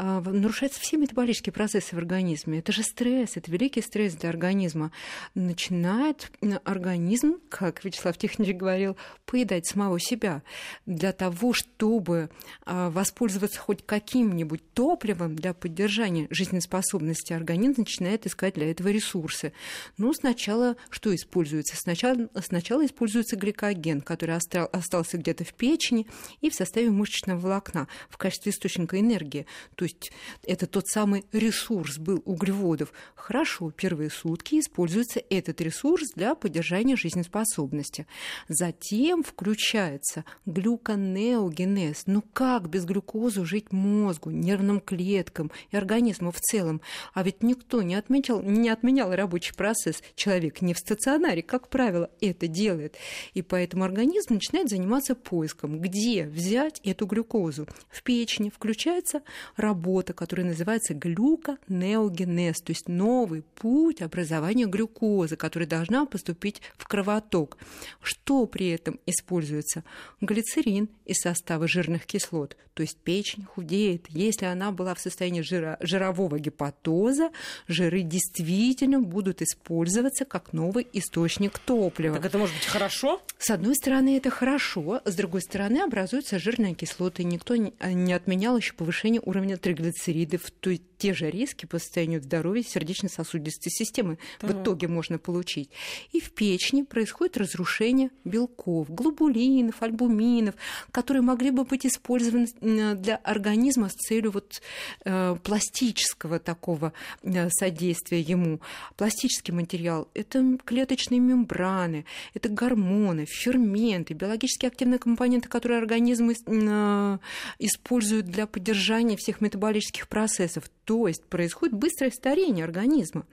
нарушаются 0.03 0.81
все 0.81 0.97
метаболические 0.97 1.53
процессы 1.53 1.95
в 1.95 1.99
организме. 1.99 2.61
Это 2.61 2.73
же 2.73 2.83
стресс, 2.83 3.37
это 3.37 3.51
великий 3.51 3.83
стресс 3.83 4.15
для 4.15 4.31
организма. 4.31 4.93
Начинает 5.35 6.31
организм, 6.65 7.37
как 7.51 7.85
Вячеслав 7.85 8.17
Тихонович 8.17 8.57
говорил, 8.57 8.97
поедать 9.27 9.67
самого 9.67 10.01
себя 10.01 10.43
для 10.87 11.13
того, 11.13 11.53
чтобы 11.53 12.31
а, 12.65 12.91
воспользоваться 12.91 13.61
хоть 13.61 13.85
каким-нибудь 13.85 14.73
топливом 14.73 15.37
для 15.37 15.53
поддержания 15.53 16.27
жизнеспособности 16.31 17.33
организма, 17.33 17.75
начинает 17.79 18.27
искать 18.27 18.55
для 18.55 18.71
этого 18.71 18.89
ресурсы. 18.89 19.53
Ну, 19.99 20.15
сначала 20.15 20.77
что 20.89 21.15
используется? 21.15 21.77
Сначала, 21.77 22.29
сначала 22.43 22.87
используется 22.87 23.37
гликоген, 23.37 24.01
который 24.01 24.37
остался 24.37 25.19
где-то 25.19 25.45
в 25.45 25.53
печени 25.53 26.07
и 26.41 26.49
в 26.49 26.55
составе 26.55 26.91
мышечного 26.91 27.39
волокна 27.39 27.87
в 28.09 28.17
качестве 28.17 28.53
источника 28.53 28.99
энергии. 28.99 29.47
То 29.75 29.85
есть 29.91 30.13
это 30.47 30.67
тот 30.67 30.89
самый 30.89 31.25
ресурс 31.33 31.99
был 31.99 32.23
углеводов. 32.25 32.93
Хорошо, 33.15 33.71
первые 33.71 34.11
сутки 34.11 34.61
используется 34.61 35.23
этот 35.31 35.61
ресурс 35.61 36.11
для 36.15 36.35
поддержания 36.35 36.97
жизнеспособности. 36.97 38.07
Затем 38.49 39.23
включается 39.23 40.25
глюконеогенез. 40.47 42.05
Ну 42.07 42.23
как 42.33 42.69
без 42.69 42.85
глюкозы 42.85 43.45
жить 43.45 43.73
мозгу, 43.73 44.31
нервным 44.31 44.81
клеткам 44.81 45.51
и 45.71 45.77
организму 45.77 46.31
в 46.31 46.41
целом? 46.41 46.81
А 47.15 47.23
ведь 47.23 47.43
никто 47.43 47.83
не, 47.83 47.95
отметил, 47.95 48.43
не 48.43 48.69
отменял 48.69 49.15
рабочий 49.15 49.55
процесс. 49.55 50.03
Человек 50.15 50.63
не 50.63 50.75
в 50.75 50.79
стационаре, 50.79 51.43
как 51.43 51.69
правило, 51.69 52.11
это 52.21 52.47
делает. 52.47 52.97
И 53.35 53.43
поэтому 53.43 53.85
организм 53.85 54.35
начинает 54.35 54.69
заниматься 54.69 55.15
поиском, 55.15 55.81
где 55.81 56.25
взять 56.27 56.81
эту 56.85 57.07
глюкозу. 57.07 57.67
В 57.91 58.03
печени 58.03 58.51
включается 58.51 59.23
работа, 59.57 59.70
которая 60.13 60.47
называется 60.47 60.95
глюконеогенез, 60.95 62.61
то 62.61 62.71
есть 62.71 62.89
новый 62.89 63.43
путь 63.43 64.03
образования 64.03 64.67
глюкозы, 64.67 65.37
которая 65.37 65.69
должна 65.69 66.07
поступить 66.07 66.63
в 66.77 66.87
кровоток. 66.87 67.59
Что 68.03 68.47
при 68.47 68.69
этом 68.71 68.99
используется? 69.07 69.85
Глицерин 70.21 70.89
из 71.05 71.19
состава 71.21 71.69
жирных 71.69 72.07
кислот, 72.07 72.57
то 72.75 72.83
есть 72.83 72.97
печень 72.99 73.45
худеет. 73.45 74.07
Если 74.09 74.47
она 74.47 74.71
была 74.73 74.95
в 74.95 75.01
состоянии 75.01 75.43
жира, 75.43 75.77
жирового 75.81 76.39
гепатоза, 76.39 77.31
жиры 77.69 78.03
действительно 78.03 79.01
будут 79.01 79.43
использоваться 79.43 80.25
как 80.25 80.53
новый 80.53 80.87
источник 80.93 81.59
топлива. 81.59 82.17
Так 82.17 82.27
это 82.27 82.39
может 82.39 82.55
быть 82.55 82.67
хорошо? 82.67 83.21
С 83.39 83.51
одной 83.51 83.75
стороны, 83.75 84.17
это 84.17 84.31
хорошо, 84.31 85.03
с 85.05 85.15
другой 85.15 85.43
стороны, 85.43 85.83
образуются 85.83 86.39
жирные 86.39 86.75
кислоты. 86.75 87.25
Никто 87.25 87.57
не 87.57 88.13
отменял 88.13 88.57
еще 88.57 88.73
повышение 88.75 89.21
уровня 89.25 89.57
триглицеридов, 89.61 90.51
то 90.61 90.71
есть 90.71 90.83
те 91.01 91.15
же 91.15 91.31
риски 91.31 91.65
по 91.65 91.79
состоянию 91.79 92.21
здоровья 92.21 92.63
сердечно-сосудистой 92.63 93.73
системы 93.73 94.19
так. 94.39 94.51
в 94.51 94.63
итоге 94.63 94.87
можно 94.87 95.19
получить. 95.19 95.71
И 96.13 96.21
в 96.21 96.33
печени 96.33 96.83
происходит 96.83 97.39
разрушение 97.39 98.11
белков, 98.25 98.91
глобулинов, 98.91 99.83
альбуминов, 99.83 100.55
которые 100.93 101.23
могли 101.23 101.51
бы 101.51 101.65
быть 101.65 101.87
использованы 101.87 102.49
для 102.97 103.17
организма 103.17 103.89
с 103.89 103.95
целью 103.95 104.31
вот, 104.33 104.61
э, 105.07 105.37
пластического 105.43 106.39
такого 106.39 106.93
э, 107.23 107.49
содействия 107.51 108.21
ему. 108.21 108.61
Пластический 108.97 109.55
материал– 109.55 110.09
это 110.15 110.59
клеточные 110.65 111.19
мембраны, 111.19 112.05
это 112.35 112.51
гормоны, 112.51 113.25
ферменты, 113.25 114.13
биологически 114.13 114.67
активные 114.67 114.99
компоненты, 114.99 115.49
которые 115.49 115.79
организм 115.79 116.31
э, 116.31 117.19
использует 117.59 118.27
для 118.27 118.47
поддержания 118.47 119.17
всех 119.17 119.41
метаболических 119.41 120.07
процессов 120.09 120.65
то 120.91 121.07
есть 121.07 121.23
происходит 121.27 121.77
быстрое 121.77 122.11
старение 122.11 122.65
организма. 122.65 123.25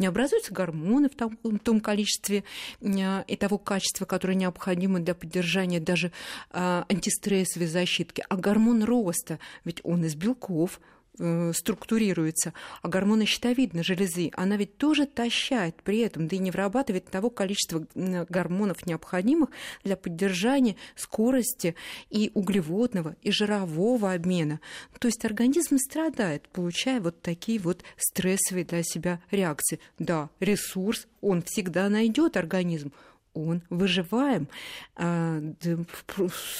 Не 0.00 0.08
образуются 0.08 0.52
гормоны 0.52 1.08
в 1.08 1.14
том, 1.14 1.38
в 1.44 1.58
том 1.60 1.78
количестве 1.78 2.42
э, 2.80 3.24
и 3.28 3.36
того 3.36 3.56
качества, 3.56 4.04
которое 4.04 4.34
необходимо 4.34 4.98
для 4.98 5.14
поддержания 5.14 5.78
даже 5.78 6.10
э, 6.50 6.82
антистрессовой 6.88 7.68
защитки, 7.68 8.24
а 8.28 8.34
гормон 8.36 8.82
роста, 8.82 9.38
ведь 9.64 9.80
он 9.84 10.04
из 10.04 10.16
белков, 10.16 10.80
структурируется, 11.16 12.52
а 12.82 12.88
гормоны 12.88 13.24
щитовидной 13.26 13.84
железы, 13.84 14.30
она 14.34 14.56
ведь 14.56 14.76
тоже 14.78 15.06
тащает 15.06 15.76
при 15.82 15.98
этом, 15.98 16.26
да 16.26 16.36
и 16.36 16.38
не 16.40 16.50
вырабатывает 16.50 17.06
того 17.06 17.30
количества 17.30 17.86
гормонов, 17.94 18.86
необходимых 18.86 19.50
для 19.84 19.96
поддержания 19.96 20.76
скорости 20.96 21.76
и 22.10 22.30
углеводного, 22.34 23.16
и 23.22 23.30
жирового 23.30 24.12
обмена. 24.12 24.60
То 24.98 25.08
есть 25.08 25.24
организм 25.24 25.78
страдает, 25.78 26.48
получая 26.48 27.00
вот 27.00 27.22
такие 27.22 27.60
вот 27.60 27.82
стрессовые 27.96 28.64
для 28.64 28.82
себя 28.82 29.20
реакции. 29.30 29.78
Да, 29.98 30.30
ресурс, 30.40 31.06
он 31.20 31.42
всегда 31.42 31.88
найдет 31.88 32.36
организм, 32.36 32.92
он 33.34 33.62
выживаем, 33.68 34.48
а, 34.96 35.40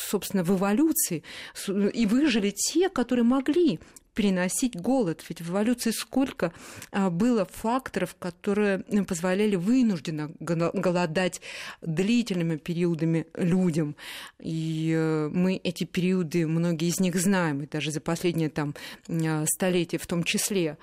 собственно, 0.09 0.43
в 0.43 0.51
эволюции. 0.51 1.23
И 1.69 2.07
выжили 2.07 2.51
те, 2.51 2.89
которые 2.89 3.25
могли 3.25 3.79
переносить 4.15 4.81
голод. 4.81 5.25
Ведь 5.29 5.41
в 5.41 5.51
эволюции 5.51 5.91
сколько 5.91 6.53
а, 6.91 7.11
было 7.11 7.45
факторов, 7.45 8.17
которые 8.19 8.81
позволяли 9.07 9.57
вынужденно 9.57 10.31
голодать 10.41 11.41
длительными 11.83 12.57
периодами 12.57 13.27
людям. 13.35 13.97
И 14.39 14.95
э, 14.97 15.29
мы 15.33 15.57
эти 15.57 15.85
периоды, 15.85 16.47
многие 16.47 16.89
из 16.89 17.01
них 17.01 17.17
знаем, 17.17 17.63
и 17.63 17.67
даже 17.67 17.91
за 17.91 18.01
последние 18.01 18.49
там 18.49 18.75
а, 19.09 19.45
столетия 19.47 19.99
в 19.99 20.07
том 20.07 20.23
числе. 20.25 20.79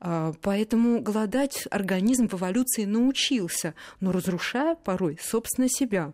А, 0.00 0.32
поэтому 0.42 1.00
голодать 1.00 1.68
организм 1.70 2.28
в 2.28 2.34
эволюции 2.34 2.84
научился, 2.84 3.74
но 4.00 4.10
разрушая 4.12 4.74
порой, 4.74 5.18
собственно, 5.22 5.68
себя. 5.68 6.12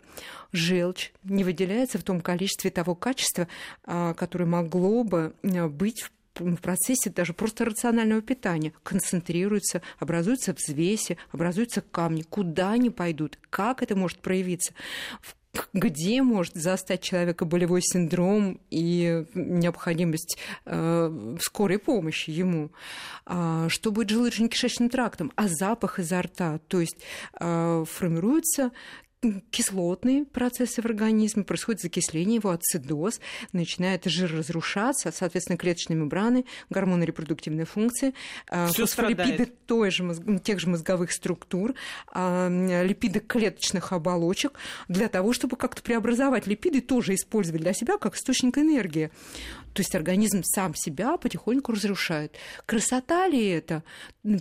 Желчь 0.52 1.12
не 1.24 1.44
выделяется 1.44 1.98
в 1.98 2.02
том 2.02 2.20
количестве 2.20 2.70
того 2.70 2.94
качества, 2.94 3.48
которое 3.84 4.46
могло 4.46 5.04
бы 5.04 5.34
быть 5.42 6.00
в 6.00 6.10
в 6.38 6.56
процессе 6.56 7.10
даже 7.10 7.32
просто 7.32 7.64
рационального 7.64 8.22
питания 8.22 8.72
концентрируются, 8.82 9.82
образуются 9.98 10.52
взвеси, 10.52 11.16
образуются 11.32 11.80
камни. 11.80 12.22
Куда 12.22 12.72
они 12.72 12.90
пойдут? 12.90 13.38
Как 13.50 13.82
это 13.82 13.96
может 13.96 14.20
проявиться? 14.20 14.72
где 15.72 16.22
может 16.22 16.54
застать 16.54 17.02
человека 17.02 17.44
болевой 17.44 17.80
синдром 17.82 18.60
и 18.70 19.24
необходимость 19.34 20.38
э, 20.66 21.36
скорой 21.40 21.78
помощи 21.78 22.30
ему, 22.30 22.70
э, 23.26 23.66
что 23.68 23.90
будет 23.90 24.10
желудочно-кишечным 24.10 24.88
трактом, 24.88 25.32
а 25.36 25.48
запах 25.48 25.98
изо 25.98 26.22
рта, 26.22 26.60
то 26.68 26.80
есть 26.80 26.98
э, 27.40 27.84
формируются 27.88 28.72
кислотные 29.50 30.24
процессы 30.24 30.80
в 30.80 30.86
организме, 30.86 31.42
происходит 31.42 31.80
закисление 31.80 32.36
его, 32.36 32.50
ацидоз, 32.50 33.20
начинает 33.52 34.04
жир 34.04 34.32
разрушаться, 34.32 35.12
соответственно, 35.12 35.58
клеточные 35.58 35.96
мембраны, 35.96 36.44
гормоны 36.70 37.04
репродуктивной 37.04 37.64
функции, 37.64 38.14
а, 38.48 38.68
Всё 38.68 38.86
фосфолипиды 38.86 39.46
той 39.66 39.90
же, 39.90 40.04
тех 40.42 40.60
же 40.60 40.68
мозговых 40.68 41.10
структур, 41.12 41.74
а, 42.12 42.48
липиды 42.48 43.20
клеточных 43.20 43.92
оболочек, 43.92 44.58
для 44.86 45.08
того, 45.08 45.32
чтобы 45.32 45.56
как-то 45.56 45.82
преобразовать 45.82 46.46
липиды, 46.46 46.80
тоже 46.80 47.14
использовать 47.14 47.62
для 47.62 47.72
себя 47.72 47.98
как 47.98 48.14
источник 48.14 48.58
энергии. 48.58 49.10
То 49.78 49.82
есть 49.82 49.94
организм 49.94 50.42
сам 50.42 50.74
себя 50.74 51.16
потихоньку 51.18 51.70
разрушает. 51.70 52.34
Красота 52.66 53.28
ли 53.28 53.46
это? 53.46 53.84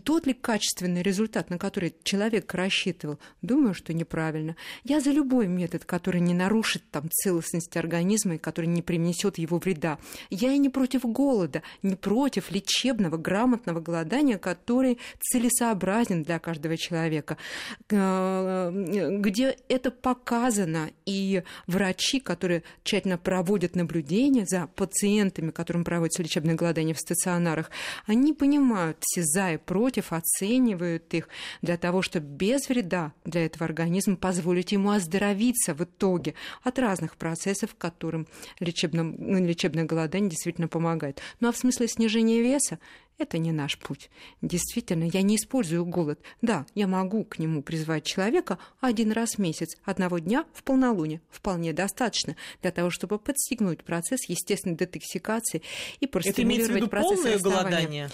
Тот 0.03 0.25
ли 0.25 0.33
качественный 0.33 1.03
результат, 1.03 1.51
на 1.51 1.59
который 1.59 1.93
человек 2.03 2.51
рассчитывал? 2.55 3.19
Думаю, 3.43 3.75
что 3.75 3.93
неправильно. 3.93 4.55
Я 4.83 4.99
за 4.99 5.11
любой 5.11 5.45
метод, 5.45 5.85
который 5.85 6.21
не 6.21 6.33
нарушит 6.33 6.89
там 6.89 7.07
целостность 7.11 7.77
организма 7.77 8.33
и 8.33 8.39
который 8.39 8.65
не 8.65 8.81
принесет 8.81 9.37
его 9.37 9.59
вреда. 9.59 9.99
Я 10.31 10.53
и 10.53 10.57
не 10.57 10.69
против 10.69 11.03
голода, 11.03 11.61
не 11.83 11.93
против 11.95 12.49
лечебного, 12.49 13.17
грамотного 13.17 13.79
голодания, 13.79 14.39
который 14.39 14.97
целесообразен 15.21 16.23
для 16.23 16.39
каждого 16.39 16.77
человека, 16.77 17.37
где 17.89 19.55
это 19.69 19.91
показано, 19.91 20.89
и 21.05 21.43
врачи, 21.67 22.19
которые 22.19 22.63
тщательно 22.83 23.19
проводят 23.19 23.75
наблюдения 23.75 24.47
за 24.47 24.65
пациентами, 25.27 25.51
которым 25.51 25.83
проводится 25.83 26.23
лечебное 26.23 26.55
голодание 26.55 26.93
в 26.93 26.99
стационарах, 26.99 27.69
они 28.05 28.33
понимают 28.33 28.97
все 29.01 29.23
за 29.23 29.53
и 29.53 29.57
против, 29.57 30.13
оценивают 30.13 31.13
их 31.13 31.27
для 31.61 31.77
того, 31.77 32.01
чтобы 32.01 32.27
без 32.27 32.69
вреда 32.69 33.11
для 33.25 33.45
этого 33.45 33.65
организма 33.65 34.15
позволить 34.15 34.71
ему 34.71 34.91
оздоровиться 34.91 35.73
в 35.73 35.83
итоге 35.83 36.33
от 36.63 36.79
разных 36.79 37.15
процессов, 37.15 37.75
которым 37.77 38.27
лечебное, 38.59 39.03
лечебное 39.45 39.85
голодание 39.85 40.29
действительно 40.29 40.67
помогает. 40.67 41.21
Ну 41.39 41.49
а 41.49 41.51
в 41.51 41.57
смысле 41.57 41.87
снижения 41.87 42.41
веса 42.41 42.79
это 43.17 43.37
не 43.37 43.51
наш 43.51 43.77
путь. 43.77 44.09
Действительно, 44.41 45.05
я 45.05 45.21
не 45.21 45.35
использую 45.37 45.85
голод. 45.85 46.19
Да, 46.41 46.65
я 46.75 46.87
могу 46.87 47.23
к 47.23 47.39
нему 47.39 47.63
призвать 47.63 48.05
человека 48.05 48.59
один 48.79 49.11
раз 49.11 49.35
в 49.35 49.37
месяц, 49.39 49.75
одного 49.83 50.19
дня 50.19 50.45
в 50.53 50.63
полнолуние. 50.63 51.21
Вполне 51.29 51.73
достаточно 51.73 52.35
для 52.61 52.71
того, 52.71 52.89
чтобы 52.89 53.17
подстегнуть 53.17 53.83
процесс 53.83 54.29
естественной 54.29 54.75
детоксикации 54.75 55.61
и 55.99 56.07
простимулировать 56.07 56.89
процесс 56.89 57.21
полное 57.21 57.39
голодание? 57.39 58.09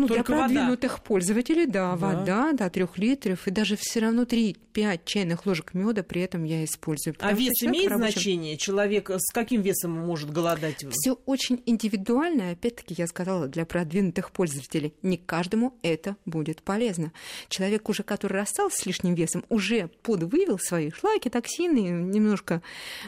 Ну, 0.00 0.08
Только 0.08 0.32
для 0.32 0.38
продвинутых 0.38 0.92
вода. 0.92 1.02
пользователей, 1.04 1.66
да, 1.66 1.94
да, 1.94 1.96
вода 1.96 2.52
до 2.54 2.70
трех 2.70 2.96
литров, 2.96 3.46
и 3.46 3.50
даже 3.50 3.76
все 3.78 4.00
равно 4.00 4.22
3-5 4.22 5.00
чайных 5.04 5.44
ложек 5.44 5.74
меда 5.74 6.02
при 6.02 6.22
этом 6.22 6.44
я 6.44 6.64
использую. 6.64 7.14
А 7.18 7.34
вес 7.34 7.62
имеет 7.62 7.90
рабочем... 7.90 8.12
значение? 8.12 8.56
Человек 8.56 9.10
с 9.10 9.30
каким 9.30 9.60
весом 9.60 9.90
может 9.90 10.30
голодать? 10.30 10.86
Все 10.90 11.18
очень 11.26 11.62
индивидуально, 11.66 12.52
опять-таки 12.52 12.94
я 12.96 13.06
сказала, 13.06 13.46
для 13.46 13.66
продвинутых 13.66 14.30
пользователей. 14.30 14.94
Не 15.02 15.18
каждому 15.18 15.76
это 15.82 16.16
будет 16.24 16.62
полезно. 16.62 17.12
Человек 17.50 17.90
уже, 17.90 18.02
который 18.02 18.38
расстался 18.38 18.80
с 18.80 18.86
лишним 18.86 19.12
весом, 19.12 19.44
уже 19.50 19.90
подвывел 20.02 20.58
свои 20.58 20.90
шлаки, 20.92 21.28
токсины, 21.28 21.90
немножко 21.90 22.62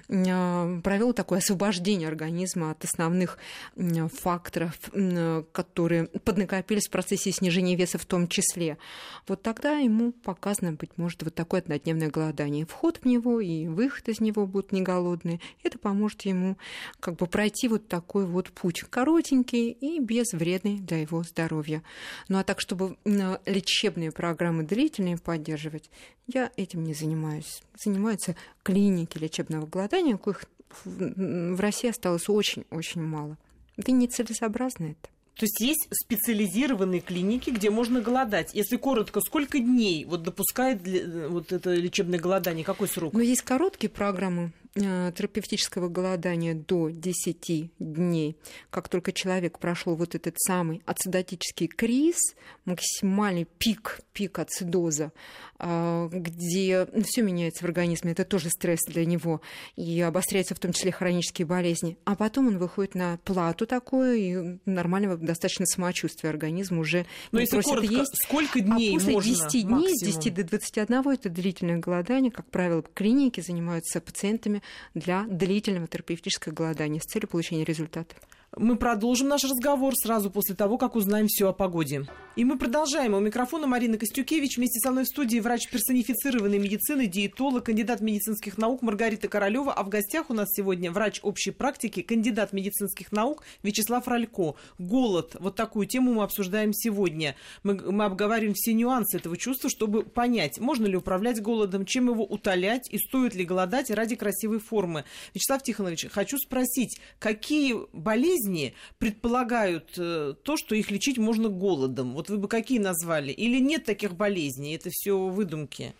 э, 0.08 0.80
провел 0.84 1.14
такое 1.14 1.38
освобождение 1.38 2.08
организма 2.08 2.72
от 2.72 2.84
основных 2.84 3.38
э, 3.76 4.08
факторов, 4.08 4.74
э, 4.92 5.44
которые 5.52 6.08
поднакопились 6.08 6.81
в 6.86 6.90
процессе 6.90 7.32
снижения 7.32 7.76
веса 7.76 7.98
в 7.98 8.06
том 8.06 8.28
числе. 8.28 8.78
Вот 9.26 9.42
тогда 9.42 9.78
ему 9.78 10.12
показано, 10.12 10.72
быть 10.72 10.90
может, 10.96 11.22
вот 11.22 11.34
такое 11.34 11.60
однодневное 11.60 12.10
голодание. 12.10 12.66
Вход 12.66 12.98
в 12.98 13.04
него 13.06 13.40
и 13.40 13.66
выход 13.66 14.08
из 14.08 14.20
него 14.20 14.46
будут 14.46 14.72
не 14.72 14.82
голодные. 14.82 15.40
Это 15.62 15.78
поможет 15.78 16.22
ему 16.22 16.56
как 17.00 17.16
бы 17.16 17.26
пройти 17.26 17.68
вот 17.68 17.88
такой 17.88 18.26
вот 18.26 18.50
путь 18.50 18.80
коротенький 18.80 19.70
и 19.70 20.00
безвредный 20.00 20.78
для 20.78 20.98
его 20.98 21.22
здоровья. 21.22 21.82
Ну 22.28 22.38
а 22.38 22.44
так, 22.44 22.60
чтобы 22.60 22.96
лечебные 23.04 24.12
программы 24.12 24.62
длительные 24.62 25.18
поддерживать, 25.18 25.90
я 26.26 26.50
этим 26.56 26.84
не 26.84 26.94
занимаюсь. 26.94 27.62
Занимаются 27.76 28.36
клиники 28.62 29.18
лечебного 29.18 29.66
голодания, 29.66 30.16
коих 30.16 30.44
в 30.84 31.60
России 31.60 31.90
осталось 31.90 32.28
очень-очень 32.28 33.02
мало. 33.02 33.36
Это 33.76 33.92
нецелесообразно 33.92 34.86
это. 34.86 35.10
То 35.36 35.44
есть 35.44 35.60
есть 35.60 35.88
специализированные 35.90 37.00
клиники, 37.00 37.50
где 37.50 37.70
можно 37.70 38.00
голодать. 38.00 38.54
Если 38.54 38.76
коротко, 38.76 39.20
сколько 39.20 39.58
дней 39.58 40.04
вот 40.04 40.22
допускает 40.22 40.80
вот 41.28 41.52
это 41.52 41.74
лечебное 41.74 42.18
голодание? 42.18 42.64
Какой 42.64 42.88
срок? 42.88 43.14
Ну, 43.14 43.20
есть 43.20 43.42
короткие 43.42 43.90
программы 43.90 44.52
Э, 44.61 44.61
терапевтического 44.74 45.88
голодания 45.88 46.54
до 46.54 46.88
10 46.88 47.72
дней, 47.78 48.36
как 48.70 48.88
только 48.88 49.12
человек 49.12 49.58
прошел 49.58 49.96
вот 49.96 50.14
этот 50.14 50.34
самый 50.38 50.82
ацидотический 50.86 51.66
криз, 51.66 52.16
максимальный 52.64 53.46
пик, 53.58 54.00
пик 54.12 54.38
ацидоза, 54.38 55.12
а, 55.58 56.08
где 56.10 56.88
все 57.04 57.22
меняется 57.22 57.64
в 57.64 57.68
организме, 57.68 58.12
это 58.12 58.24
тоже 58.24 58.48
стресс 58.48 58.80
для 58.86 59.04
него, 59.04 59.42
и 59.76 60.00
обостряются 60.00 60.54
в 60.54 60.58
том 60.58 60.72
числе 60.72 60.90
хронические 60.90 61.46
болезни. 61.46 61.98
А 62.04 62.16
потом 62.16 62.48
он 62.48 62.58
выходит 62.58 62.94
на 62.94 63.18
плату 63.24 63.66
такое, 63.66 64.16
и 64.16 64.58
нормального 64.64 65.16
достаточно 65.16 65.66
самочувствия 65.66 66.30
организм 66.30 66.78
уже 66.78 67.04
Но 67.30 67.38
не 67.38 67.44
если 67.44 67.56
просит 67.56 67.70
коротко, 67.70 67.94
есть. 67.94 68.22
Сколько 68.24 68.60
дней 68.60 68.90
а 68.90 68.94
после 68.94 69.12
можно 69.12 69.30
10 69.30 69.50
дней, 69.50 69.64
максимум? 69.64 69.96
с 69.96 70.16
10 70.16 70.34
до 70.34 70.44
21, 70.44 71.10
это 71.12 71.28
длительное 71.28 71.76
голодание, 71.76 72.32
как 72.32 72.46
правило, 72.46 72.82
клиники 72.94 73.40
занимаются 73.40 74.00
пациентами 74.00 74.61
для 74.94 75.24
длительного 75.24 75.86
терапевтического 75.86 76.52
голодания 76.52 77.00
с 77.00 77.04
целью 77.04 77.28
получения 77.28 77.64
результата. 77.64 78.14
Мы 78.58 78.76
продолжим 78.76 79.28
наш 79.28 79.44
разговор 79.44 79.94
сразу 79.96 80.30
после 80.30 80.54
того, 80.54 80.76
как 80.76 80.94
узнаем 80.94 81.26
все 81.26 81.48
о 81.48 81.52
погоде. 81.54 82.06
И 82.36 82.44
мы 82.44 82.58
продолжаем. 82.58 83.14
У 83.14 83.20
микрофона 83.20 83.66
Марина 83.66 83.96
Костюкевич. 83.96 84.58
Вместе 84.58 84.78
со 84.78 84.90
мной 84.90 85.04
в 85.04 85.08
студии 85.08 85.38
врач 85.38 85.70
персонифицированной 85.70 86.58
медицины, 86.58 87.06
диетолог, 87.06 87.64
кандидат 87.64 88.02
медицинских 88.02 88.58
наук 88.58 88.82
Маргарита 88.82 89.28
Королева. 89.28 89.72
А 89.72 89.82
в 89.82 89.88
гостях 89.88 90.28
у 90.28 90.34
нас 90.34 90.50
сегодня 90.52 90.90
врач 90.90 91.20
общей 91.22 91.50
практики, 91.50 92.02
кандидат 92.02 92.52
медицинских 92.52 93.10
наук 93.10 93.42
Вячеслав 93.62 94.06
Ралько. 94.06 94.54
Голод. 94.78 95.34
Вот 95.40 95.56
такую 95.56 95.86
тему 95.86 96.12
мы 96.12 96.22
обсуждаем 96.22 96.74
сегодня. 96.74 97.36
Мы, 97.62 97.74
мы 97.74 98.04
обговариваем 98.04 98.54
все 98.54 98.74
нюансы 98.74 99.16
этого 99.16 99.38
чувства, 99.38 99.70
чтобы 99.70 100.02
понять, 100.02 100.58
можно 100.58 100.86
ли 100.86 100.96
управлять 100.96 101.40
голодом, 101.40 101.86
чем 101.86 102.08
его 102.08 102.24
утолять 102.24 102.90
и 102.90 102.98
стоит 102.98 103.34
ли 103.34 103.44
голодать 103.44 103.90
ради 103.90 104.16
красивой 104.16 104.58
формы. 104.58 105.04
Вячеслав 105.34 105.62
Тихонович, 105.62 106.08
хочу 106.10 106.36
спросить, 106.38 106.98
какие 107.18 107.76
болезни 107.92 108.41
болезни 108.42 108.74
предполагают 108.98 109.92
э, 109.96 110.34
то, 110.42 110.56
что 110.56 110.74
их 110.74 110.90
лечить 110.90 111.18
можно 111.18 111.48
голодом. 111.48 112.14
Вот 112.14 112.28
вы 112.28 112.38
бы 112.38 112.48
какие 112.48 112.78
назвали? 112.78 113.32
Или 113.32 113.60
нет 113.60 113.84
таких 113.84 114.14
болезней? 114.14 114.74
Это 114.74 114.90
все 114.90 115.16
выдумки? 115.16 115.94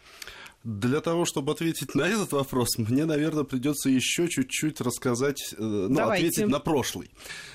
Для 0.65 1.01
того, 1.01 1.25
чтобы 1.25 1.53
ответить 1.53 1.97
на 1.97 2.03
этот 2.03 2.33
вопрос, 2.33 2.79
мне, 2.79 3.05
наверное, 3.05 3.43
придется 3.43 3.91
еще 3.91 4.29
чуть-чуть 4.29 4.81
рассказать, 4.81 5.55
э, 5.57 5.57
ну, 5.59 5.95
Давайте. 5.95 6.27
ответить 6.27 6.49
на 6.49 6.61
прошлый. 6.61 7.11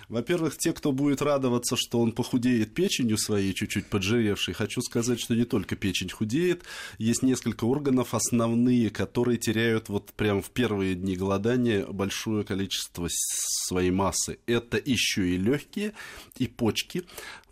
Во-первых, 0.10 0.58
те, 0.58 0.74
кто 0.74 0.92
будет 0.92 1.22
радоваться, 1.22 1.78
что 1.78 2.00
он 2.02 2.12
похудеет 2.12 2.74
печенью 2.74 3.18
своей, 3.18 3.54
чуть-чуть 3.54 3.88
поджиревшей, 3.88 4.54
хочу 4.54 4.82
сказать, 4.82 5.22
что 5.22 5.36
не 5.36 5.46
только 5.46 5.78
печень 5.78 6.10
худеет, 6.10 6.64
есть 6.98 7.24
несколько 7.24 7.64
органов 7.64 8.14
основные, 8.14 8.90
которые 8.90 9.38
теряют 9.38 9.88
вот 9.88 10.12
прямо 10.14 10.42
в 10.42 10.50
первые 10.50 10.96
дни 10.96 11.16
голодания 11.16 11.86
большое 11.86 12.44
количество 12.44 13.08
своей 13.10 13.92
массы. 13.92 14.40
Это 14.48 14.82
еще 14.84 15.30
и 15.30 15.38
легкие, 15.38 15.94
и 16.38 16.48
почки 16.48 17.04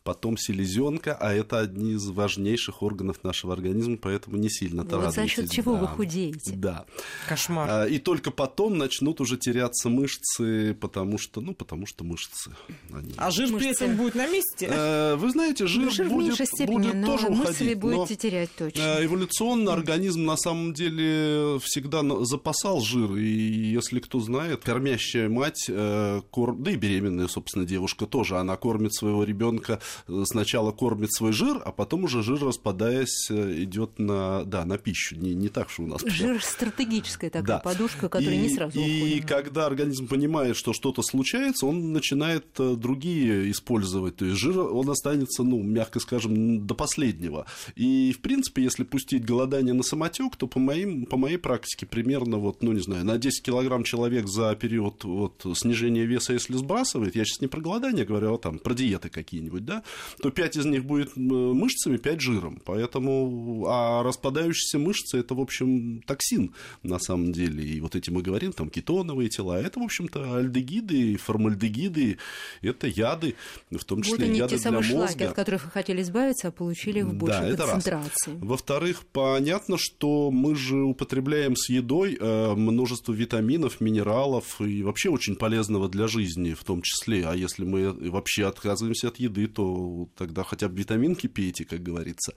потом 0.05 0.37
селезенка, 0.37 1.17
а 1.19 1.33
это 1.33 1.59
одни 1.59 1.93
из 1.93 2.07
важнейших 2.07 2.83
органов 2.83 3.23
нашего 3.23 3.53
организма, 3.53 3.97
поэтому 3.97 4.37
не 4.37 4.49
сильно 4.51 4.83
вот 4.83 4.93
радуйтесь. 4.93 5.15
За 5.15 5.27
счет 5.27 5.51
чего 5.51 5.73
да. 5.73 5.79
вы 5.79 5.87
худеете? 5.87 6.53
Да. 6.53 6.85
Кошмар. 7.27 7.67
А, 7.69 7.85
и 7.85 7.97
только 7.97 8.29
потом 8.29 8.77
начнут 8.77 9.19
уже 9.19 9.35
теряться 9.35 9.89
мышцы, 9.89 10.77
потому 10.79 11.17
что, 11.17 11.41
ну, 11.41 11.55
потому 11.55 11.87
что 11.87 12.03
мышцы. 12.03 12.51
Они... 12.93 13.13
А 13.17 13.31
жир 13.31 13.49
мышцы... 13.49 13.57
при 13.57 13.69
этом 13.71 13.97
будет 13.97 14.13
на 14.13 14.27
месте? 14.27 14.69
А, 14.71 15.15
вы 15.15 15.31
знаете, 15.31 15.65
жир, 15.65 15.85
ну, 15.85 15.91
жир 15.91 16.07
будет, 16.07 16.35
степени, 16.35 16.75
будет 16.75 16.93
но 16.93 17.07
тоже 17.07 17.29
мышцы 17.31 17.53
уходить. 17.53 17.79
будете 17.79 18.13
но, 18.13 18.15
терять 18.15 18.49
точно. 18.55 18.97
А, 18.97 19.03
эволюционно 19.03 19.73
организм 19.73 20.23
на 20.23 20.37
самом 20.37 20.75
деле 20.75 21.59
всегда 21.63 22.03
запасал 22.25 22.79
жир, 22.79 23.15
и 23.15 23.25
если 23.25 23.99
кто 23.99 24.19
знает, 24.19 24.61
кормящая 24.63 25.29
мать, 25.29 25.65
э, 25.67 26.21
кор... 26.29 26.55
да 26.55 26.69
и 26.69 26.75
беременная, 26.75 27.27
собственно, 27.27 27.65
девушка 27.65 28.05
тоже, 28.05 28.37
она 28.37 28.55
кормит 28.55 28.93
своего 28.93 29.23
ребенка 29.23 29.79
сначала 30.25 30.71
кормит 30.71 31.13
свой 31.13 31.31
жир, 31.31 31.61
а 31.63 31.71
потом 31.71 32.05
уже 32.05 32.23
жир, 32.23 32.39
распадаясь, 32.43 33.29
э, 33.29 33.63
идет 33.63 33.99
на, 33.99 34.43
да, 34.45 34.65
на 34.65 34.77
пищу. 34.77 35.15
Не, 35.15 35.33
не 35.33 35.49
так, 35.49 35.69
что 35.69 35.83
у 35.83 35.87
нас... 35.87 36.01
Жир 36.05 36.41
стратегическая 36.43 37.29
такая 37.29 37.57
да. 37.57 37.59
подушка, 37.59 38.09
которая 38.09 38.35
и, 38.35 38.41
не 38.41 38.49
сразу 38.49 38.79
И 38.79 39.01
уходит. 39.01 39.25
когда 39.25 39.65
организм 39.65 40.07
понимает, 40.07 40.55
что 40.55 40.73
что-то 40.73 41.01
случается, 41.01 41.65
он 41.65 41.93
начинает 41.93 42.45
э, 42.59 42.75
другие 42.75 43.51
использовать. 43.51 44.17
То 44.17 44.25
есть 44.25 44.37
жир, 44.37 44.59
он 44.59 44.89
останется, 44.89 45.43
ну, 45.43 45.61
мягко 45.61 45.99
скажем, 45.99 46.65
до 46.65 46.75
последнего. 46.75 47.45
И, 47.75 48.13
в 48.13 48.21
принципе, 48.21 48.63
если 48.63 48.83
пустить 48.83 49.25
голодание 49.25 49.73
на 49.73 49.83
самотек, 49.83 50.35
то 50.35 50.47
по, 50.47 50.59
моим, 50.59 51.05
по 51.05 51.17
моей 51.17 51.37
практике 51.37 51.85
примерно, 51.85 52.37
вот, 52.37 52.63
ну, 52.63 52.71
не 52.73 52.81
знаю, 52.81 53.05
на 53.05 53.17
10 53.17 53.43
килограмм 53.43 53.83
человек 53.83 54.27
за 54.27 54.55
период 54.55 55.03
вот, 55.03 55.45
снижения 55.55 56.05
веса, 56.05 56.33
если 56.33 56.53
сбрасывает, 56.53 57.15
я 57.15 57.25
сейчас 57.25 57.41
не 57.41 57.47
про 57.47 57.61
голодание 57.61 58.05
говорю, 58.05 58.33
а 58.33 58.37
там 58.37 58.59
про 58.59 58.73
диеты 58.73 59.09
какие-нибудь, 59.09 59.65
да, 59.65 59.83
то 60.21 60.31
5 60.31 60.57
из 60.57 60.65
них 60.65 60.85
будет 60.85 61.15
мышцами, 61.15 61.97
5 61.97 62.21
жиром. 62.21 62.61
Поэтому, 62.65 63.65
а 63.67 64.03
распадающиеся 64.03 64.79
мышцы– 64.79 65.17
это, 65.19 65.35
в 65.35 65.41
общем, 65.41 66.01
токсин 66.05 66.53
на 66.83 66.99
самом 66.99 67.31
деле. 67.31 67.63
И 67.63 67.81
вот 67.81 67.95
эти 67.95 68.09
мы 68.09 68.21
говорим, 68.21 68.53
там, 68.53 68.69
кетоновые 68.69 69.29
тела, 69.29 69.59
это, 69.61 69.79
в 69.79 69.83
общем-то, 69.83 70.37
альдегиды, 70.37 71.17
формальдегиды, 71.17 72.17
это 72.61 72.87
яды, 72.87 73.35
в 73.71 73.83
том 73.83 74.01
числе 74.01 74.27
вот 74.27 74.35
яды 74.35 74.57
те 74.57 74.69
для 74.69 74.71
мозга. 74.71 74.95
Шлаки, 74.95 75.23
от 75.23 75.33
которых 75.33 75.65
вы 75.65 75.71
хотели 75.71 76.01
избавиться, 76.01 76.47
а 76.49 76.51
получили 76.51 77.01
в 77.01 77.13
большей 77.13 77.55
да, 77.55 77.67
концентрации. 77.67 78.37
Во-вторых, 78.41 79.03
понятно, 79.11 79.77
что 79.77 80.31
мы 80.31 80.55
же 80.55 80.77
употребляем 80.77 81.55
с 81.55 81.69
едой 81.69 82.17
э, 82.19 82.55
множество 82.55 83.13
витаминов, 83.13 83.81
минералов 83.81 84.61
и 84.61 84.83
вообще 84.83 85.09
очень 85.09 85.35
полезного 85.35 85.89
для 85.89 86.07
жизни 86.07 86.53
в 86.53 86.63
том 86.63 86.81
числе. 86.81 87.27
А 87.27 87.35
если 87.35 87.65
мы 87.65 87.91
вообще 87.91 88.47
отказываемся 88.47 89.09
от 89.09 89.17
еды, 89.17 89.47
то 89.47 89.74
тогда 90.15 90.43
хотя 90.43 90.67
бы 90.67 90.77
витаминки 90.77 91.27
пейте, 91.27 91.65
как 91.65 91.83
говорится. 91.83 92.33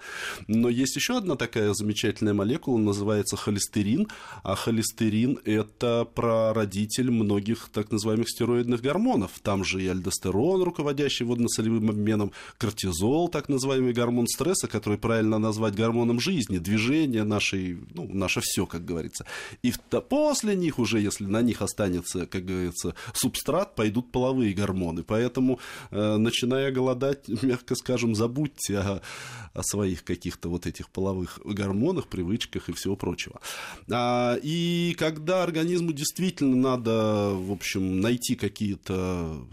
Но 0.47 0.69
есть 0.69 0.97
еще 0.97 1.17
одна 1.19 1.37
такая 1.37 1.75
замечательная 1.75 2.35
молекула, 2.35 2.79
называется 2.79 3.37
холестерин. 3.37 4.09
А 4.43 4.55
холестерин– 4.55 5.39
это 5.45 6.07
прародитель 6.15 7.11
многих 7.11 7.69
так 7.73 7.91
называемых 7.91 8.29
стероидных 8.29 8.81
гормонов. 8.81 9.33
Там 9.43 9.65
же 9.65 9.83
и 9.83 9.89
альдостерон, 9.89 10.63
руководящий 10.63 11.25
водно-солевым 11.25 11.91
обменом, 11.91 12.33
кортизол, 12.59 13.29
так 13.29 13.49
называемый 13.49 13.93
гормон 13.93 14.27
стресса, 14.27 14.69
который 14.69 14.99
правильно 14.99 15.39
назвать 15.39 15.75
гормоном 15.75 16.21
жизни, 16.21 16.59
движение 16.59 17.25
нашей, 17.25 17.79
ну, 17.95 18.09
наше 18.13 18.41
все, 18.43 18.67
как 18.67 18.85
говорится. 18.85 19.27
И 19.63 19.73
после 20.09 20.57
них 20.57 20.79
уже, 20.79 21.01
если 21.01 21.25
на 21.25 21.43
них 21.43 21.63
останется, 21.63 22.27
как 22.27 22.45
говорится, 22.45 22.95
субстрат, 23.13 23.75
пойдут 23.75 24.11
половые 24.13 24.55
гормоны. 24.55 25.03
Поэтому, 25.03 25.59
э, 25.91 26.17
начиная 26.17 26.73
голодать, 26.73 27.18
мягко 27.43 27.75
скажем, 27.75 28.15
забудьте 28.15 28.79
о, 28.79 29.01
о 29.55 29.63
своих 29.63 30.05
каких-то 30.05 30.49
вот 30.49 30.67
этих 30.67 30.91
половых 30.91 31.41
гормонах, 31.45 32.07
привычках 32.09 32.69
и 32.69 32.73
всего 32.73 32.97
прочего. 32.97 33.41
А, 33.91 34.37
и 34.43 34.95
когда 34.99 35.43
организму 35.43 35.93
действительно 35.93 36.57
надо, 36.57 37.33
в 37.35 37.51
общем, 37.53 38.01
найти 38.01 38.35
какие-то 38.35 39.47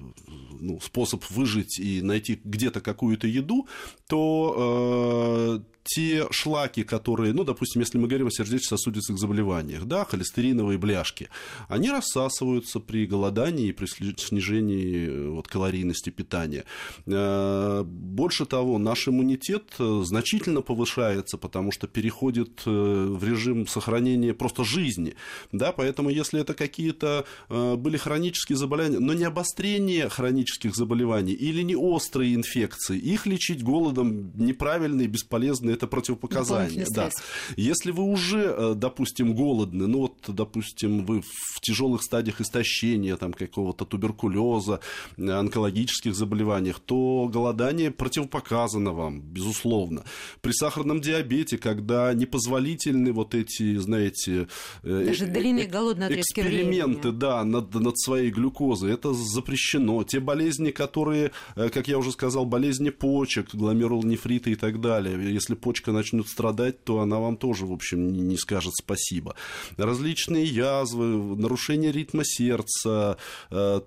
ну, 0.59 0.79
способ 0.81 1.23
выжить 1.29 1.79
и 1.79 2.01
найти 2.01 2.39
где-то 2.43 2.81
какую-то 2.81 3.27
еду, 3.27 3.67
то 4.07 5.59
э, 5.61 5.74
те 5.85 6.25
шлаки, 6.31 6.83
которые, 6.83 7.33
ну, 7.33 7.43
допустим, 7.43 7.81
если 7.81 7.99
мы 7.99 8.07
говорим 8.07 8.27
о 8.27 8.31
сердечно-сосудистых 8.31 9.19
заболеваниях, 9.19 9.85
да, 9.85 10.03
холестериновые 10.03 10.79
бляшки, 10.79 11.29
они 11.69 11.91
рассасываются 11.91 12.79
при 12.79 13.05
голодании 13.05 13.67
и 13.67 13.71
при 13.71 13.85
снижении 13.85 15.07
э, 15.07 15.29
вот, 15.29 15.47
калорийности 15.47 16.09
питания. 16.09 16.63
Э, 17.05 17.83
больше 17.85 18.45
того, 18.47 18.79
наш 18.79 19.07
иммунитет 19.07 19.75
э, 19.77 20.01
значительно 20.03 20.61
повышается, 20.61 21.37
потому 21.37 21.71
что 21.71 21.87
переходит 21.87 22.65
в 22.65 23.23
режим 23.23 23.67
сохранения 23.67 24.33
просто 24.33 24.63
жизни, 24.63 25.15
да, 25.51 25.71
поэтому 25.71 26.09
если 26.09 26.41
это 26.41 26.53
какие-то 26.53 27.25
были 27.49 27.97
хронические 27.97 28.57
заболевания, 28.57 28.99
но 28.99 29.13
не 29.13 29.23
обострение 29.23 30.09
хронических 30.09 30.75
заболеваний 30.75 31.33
или 31.33 31.61
не 31.61 31.75
острые 31.75 32.33
инфекции, 32.33 32.97
их 32.97 33.27
лечить 33.27 33.63
голодом 33.63 34.31
неправильно 34.35 35.01
и 35.01 35.07
бесполезно 35.07 35.74
это 35.75 35.87
противопоказание. 35.87 36.85
Да. 36.89 37.09
Если 37.57 37.91
вы 37.91 38.03
уже, 38.03 38.55
э, 38.57 38.73
допустим, 38.75 39.35
голодны, 39.35 39.87
ну 39.87 39.99
вот, 39.99 40.15
допустим, 40.27 41.05
вы 41.05 41.21
в 41.21 41.61
тяжелых 41.61 42.01
стадиях 42.03 42.41
истощения, 42.41 43.15
там, 43.17 43.33
какого-то 43.33 43.85
туберкулеза, 43.85 44.79
э, 45.17 45.29
онкологических 45.29 46.15
заболеваниях, 46.15 46.79
то 46.79 47.29
голодание 47.31 47.91
противопоказано 47.91 48.93
вам, 48.93 49.21
безусловно. 49.21 50.03
При 50.41 50.51
сахарном 50.51 51.01
диабете, 51.01 51.57
когда 51.57 52.13
непозволительны 52.13 53.11
вот 53.11 53.35
эти, 53.35 53.77
знаете, 53.77 54.47
э, 54.83 55.05
Даже 55.05 55.25
длинные 55.25 55.67
голодные 55.67 56.21
эксперименты, 56.21 57.11
да, 57.11 57.43
над, 57.43 57.73
над 57.73 57.97
своей 57.99 58.31
глюкозой, 58.31 58.93
это 58.93 59.13
запрещено. 59.13 60.03
Те 60.03 60.19
болезни, 60.19 60.71
которые, 60.71 61.31
как 61.55 61.87
я 61.87 61.97
уже 61.97 62.11
сказал, 62.11 62.45
болезни 62.45 62.89
почек, 62.89 63.53
гломерулонефриты 63.53 64.51
и 64.51 64.55
так 64.55 64.81
далее, 64.81 65.33
если 65.33 65.55
почка 65.65 65.91
начнет 65.91 66.27
страдать, 66.27 66.83
то 66.83 66.99
она 66.99 67.19
вам 67.19 67.37
тоже, 67.37 67.65
в 67.65 67.71
общем, 67.71 68.27
не 68.27 68.37
скажет 68.37 68.73
спасибо. 68.75 69.33
Различные 69.77 70.45
язвы, 70.45 71.35
нарушение 71.35 71.91
ритма 71.91 72.21
сердца, 72.23 73.17
э, 73.49 73.81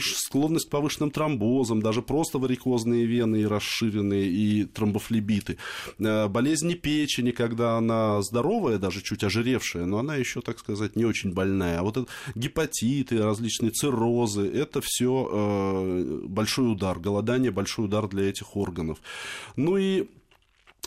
склонность 0.00 0.66
к 0.66 0.70
повышенным 0.70 1.12
тромбозам, 1.12 1.82
даже 1.82 2.02
просто 2.02 2.38
варикозные 2.40 3.06
вены 3.06 3.42
и 3.42 3.46
расширенные, 3.46 4.26
и 4.26 4.64
тромбофлебиты. 4.64 5.56
Э, 6.00 6.26
болезни 6.26 6.74
печени, 6.74 7.30
когда 7.30 7.76
она 7.76 8.20
здоровая, 8.22 8.78
даже 8.78 9.00
чуть 9.00 9.22
ожиревшая, 9.22 9.86
но 9.86 9.98
она 9.98 10.16
еще, 10.16 10.40
так 10.40 10.58
сказать, 10.58 10.96
не 10.96 11.04
очень 11.04 11.32
больная. 11.32 11.78
А 11.78 11.82
вот 11.84 11.96
это 11.96 12.08
гепатиты, 12.34 13.22
различные 13.22 13.70
циррозы, 13.70 14.50
это 14.50 14.80
все 14.82 15.28
э, 15.30 16.20
большой 16.26 16.72
удар, 16.72 16.98
голодание 16.98 17.52
большой 17.52 17.84
удар 17.84 18.08
для 18.08 18.28
этих 18.28 18.56
органов. 18.56 18.98
Ну 19.54 19.76
и 19.76 20.08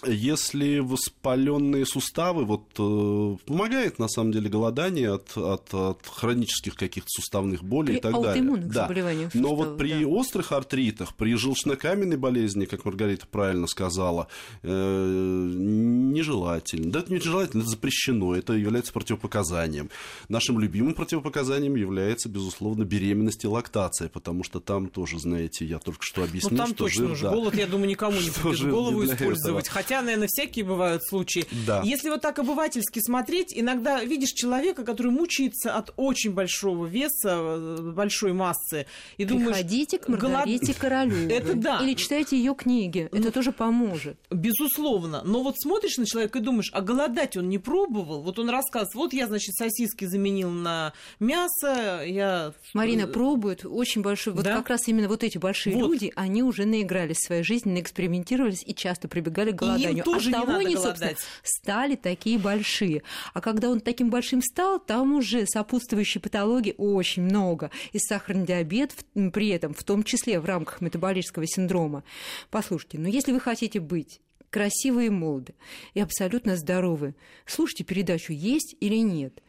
если 0.05 0.79
воспаленные 0.79 1.85
суставы, 1.85 2.45
вот 2.45 2.65
э, 2.77 3.37
помогает 3.45 3.99
на 3.99 4.07
самом 4.07 4.31
деле 4.31 4.49
голодание 4.49 5.13
от, 5.13 5.35
от, 5.37 5.73
от 5.73 6.05
хронических 6.05 6.75
каких-то 6.75 7.09
суставных 7.09 7.63
болей 7.63 7.93
при 7.93 7.97
и 7.97 8.01
так 8.01 8.21
далее. 8.21 8.61
Да. 8.65 8.89
Но 9.33 9.55
вот 9.55 9.77
при 9.77 10.03
да. 10.03 10.07
острых 10.07 10.51
артритах, 10.51 11.15
при 11.15 11.35
желчнокаменной 11.35 12.17
болезни, 12.17 12.65
как 12.65 12.85
Маргарита 12.85 13.25
правильно 13.27 13.67
сказала, 13.67 14.27
э, 14.61 15.51
нежелательно. 15.53 16.91
Да, 16.91 16.99
это 16.99 17.13
нежелательно, 17.13 17.61
это 17.61 17.69
запрещено, 17.69 18.35
это 18.35 18.53
является 18.53 18.93
противопоказанием. 18.93 19.89
Нашим 20.29 20.59
любимым 20.59 20.93
противопоказанием 20.93 21.75
является, 21.75 22.29
безусловно, 22.29 22.83
беременность 22.83 23.43
и 23.43 23.47
лактация, 23.47 24.09
потому 24.09 24.43
что 24.43 24.59
там 24.59 24.89
тоже, 24.89 25.19
знаете, 25.19 25.65
я 25.65 25.79
только 25.79 26.03
что 26.03 26.23
объяснил, 26.23 26.51
ну, 26.51 26.57
там 26.57 26.67
что 26.67 26.77
точно 26.77 27.03
жир, 27.03 27.11
уже 27.11 27.23
да, 27.23 27.31
голод, 27.31 27.55
я 27.55 27.67
думаю, 27.67 27.89
никому 27.89 28.19
не 28.19 28.29
придет 28.29 28.59
в 28.59 28.69
голову 28.69 29.05
использовать. 29.05 29.65
Этого. 29.67 29.75
Хотя, 29.87 30.01
наверное, 30.01 30.27
всякие 30.27 30.65
бывают 30.65 31.01
случаи. 31.05 31.45
Да. 31.65 31.81
Если 31.81 32.09
вот 32.09 32.21
так 32.21 32.39
обывательски 32.39 32.99
смотреть, 32.99 33.53
иногда 33.55 34.03
видишь 34.03 34.31
человека, 34.31 34.83
который 34.83 35.13
мучается 35.13 35.73
от 35.75 35.93
очень 35.95 36.33
большого 36.33 36.87
веса, 36.87 37.37
э, 37.37 37.91
большой 37.95 38.33
массы, 38.33 38.85
и 39.15 39.23
думаешь... 39.23 39.55
Приходите 39.55 39.97
к 39.97 40.09
Маргарите 40.09 40.65
голод... 40.65 40.77
Королю. 40.77 41.29
Это 41.29 41.53
да. 41.53 41.79
Или 41.81 41.93
читайте 41.93 42.37
ее 42.37 42.53
книги. 42.53 43.07
Это 43.13 43.17
ну, 43.17 43.31
тоже 43.31 43.53
поможет. 43.53 44.17
Безусловно. 44.29 45.21
Но 45.23 45.41
вот 45.41 45.55
смотришь 45.57 45.95
на 45.97 46.05
человека 46.05 46.39
и 46.39 46.41
думаешь, 46.41 46.69
а 46.73 46.81
голодать 46.81 47.37
он 47.37 47.47
не 47.47 47.57
пробовал? 47.57 48.23
Вот 48.23 48.39
он 48.39 48.49
рассказывает, 48.49 48.93
вот 48.93 49.13
я, 49.13 49.27
значит, 49.27 49.55
сосиски 49.55 50.03
заменил 50.03 50.49
на 50.49 50.91
мясо, 51.21 52.03
я... 52.05 52.53
Марина 52.73 53.03
э, 53.03 53.07
пробует 53.07 53.65
очень 53.65 54.01
большой... 54.01 54.33
Вот 54.33 54.43
как 54.43 54.67
раз 54.67 54.85
именно 54.89 55.07
вот 55.07 55.23
эти 55.23 55.37
большие 55.37 55.77
вот. 55.77 55.87
люди, 55.87 56.11
они 56.17 56.43
уже 56.43 56.65
наигрались 56.65 57.19
в 57.19 57.27
своей 57.27 57.43
жизни, 57.43 57.71
наэкспериментировались 57.71 58.63
и 58.65 58.75
часто 58.75 59.07
прибегали 59.07 59.51
к 59.51 59.55
голоданию. 59.55 59.76
И 59.77 59.83
им 59.83 60.03
тоже 60.03 60.31
а 60.33 60.45
не 60.45 60.65
они, 60.65 60.75
собственно, 60.75 61.15
стали 61.43 61.95
такие 61.95 62.37
большие. 62.37 63.03
А 63.33 63.41
когда 63.41 63.69
он 63.69 63.79
таким 63.79 64.09
большим 64.09 64.41
стал, 64.41 64.79
там 64.79 65.15
уже 65.15 65.45
сопутствующей 65.45 66.19
патологии 66.21 66.75
очень 66.77 67.23
много. 67.23 67.71
И 67.93 67.99
сахарный 67.99 68.45
диабет 68.45 68.93
при 69.33 69.49
этом, 69.49 69.73
в 69.73 69.83
том 69.83 70.03
числе 70.03 70.39
в 70.39 70.45
рамках 70.45 70.81
метаболического 70.81 71.45
синдрома. 71.47 72.03
Послушайте, 72.49 72.99
ну 72.99 73.07
если 73.07 73.31
вы 73.31 73.39
хотите 73.39 73.79
быть 73.79 74.21
красивые 74.49 75.07
и 75.07 75.11
молоды 75.11 75.53
и 75.93 75.99
абсолютно 75.99 76.55
здоровы, 76.55 77.15
слушайте 77.45 77.83
передачу 77.83 78.33
«Есть 78.33 78.75
или 78.79 78.97
нет». 78.97 79.41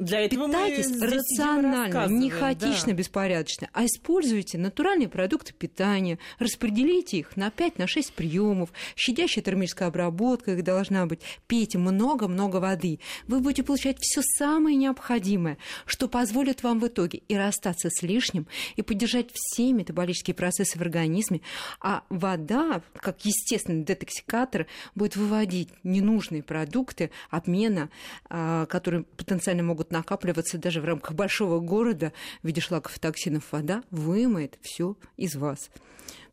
Для 0.00 0.20
этого 0.20 0.46
Питайтесь 0.46 0.88
мы 0.88 1.06
рационально, 1.08 2.06
не 2.08 2.30
хаотично, 2.30 2.88
да. 2.88 2.92
беспорядочно, 2.94 3.68
а 3.74 3.84
используйте 3.84 4.56
натуральные 4.56 5.10
продукты 5.10 5.52
питания, 5.52 6.18
распределите 6.38 7.18
их 7.18 7.36
на 7.36 7.48
5-6 7.48 8.14
приемов, 8.16 8.70
щадящая 8.96 9.44
термическая 9.44 9.88
обработка 9.88 10.52
их 10.52 10.64
должна 10.64 11.04
быть, 11.04 11.20
пейте 11.46 11.76
много-много 11.76 12.56
воды. 12.56 12.98
Вы 13.28 13.40
будете 13.40 13.62
получать 13.62 13.98
все 14.00 14.22
самое 14.22 14.74
необходимое, 14.74 15.58
что 15.84 16.08
позволит 16.08 16.62
вам 16.62 16.80
в 16.80 16.86
итоге 16.86 17.18
и 17.28 17.36
расстаться 17.36 17.90
с 17.90 18.02
лишним, 18.02 18.46
и 18.76 18.82
поддержать 18.82 19.28
все 19.34 19.70
метаболические 19.70 20.34
процессы 20.34 20.78
в 20.78 20.80
организме, 20.80 21.42
а 21.78 22.04
вода, 22.08 22.80
как 22.94 23.26
естественный 23.26 23.84
детоксикатор, 23.84 24.66
будет 24.94 25.16
выводить 25.16 25.68
ненужные 25.84 26.42
продукты 26.42 27.10
обмена, 27.28 27.90
а, 28.30 28.64
которые 28.64 29.02
потенциально 29.02 29.62
могут 29.62 29.89
накапливаться 29.90 30.58
даже 30.58 30.80
в 30.80 30.84
рамках 30.84 31.14
большого 31.14 31.60
города 31.60 32.12
в 32.42 32.46
виде 32.46 32.60
шлаков 32.60 32.96
и 32.96 33.00
токсинов 33.00 33.52
вода, 33.52 33.82
вымоет 33.90 34.58
все 34.62 34.96
из 35.16 35.36
вас. 35.36 35.70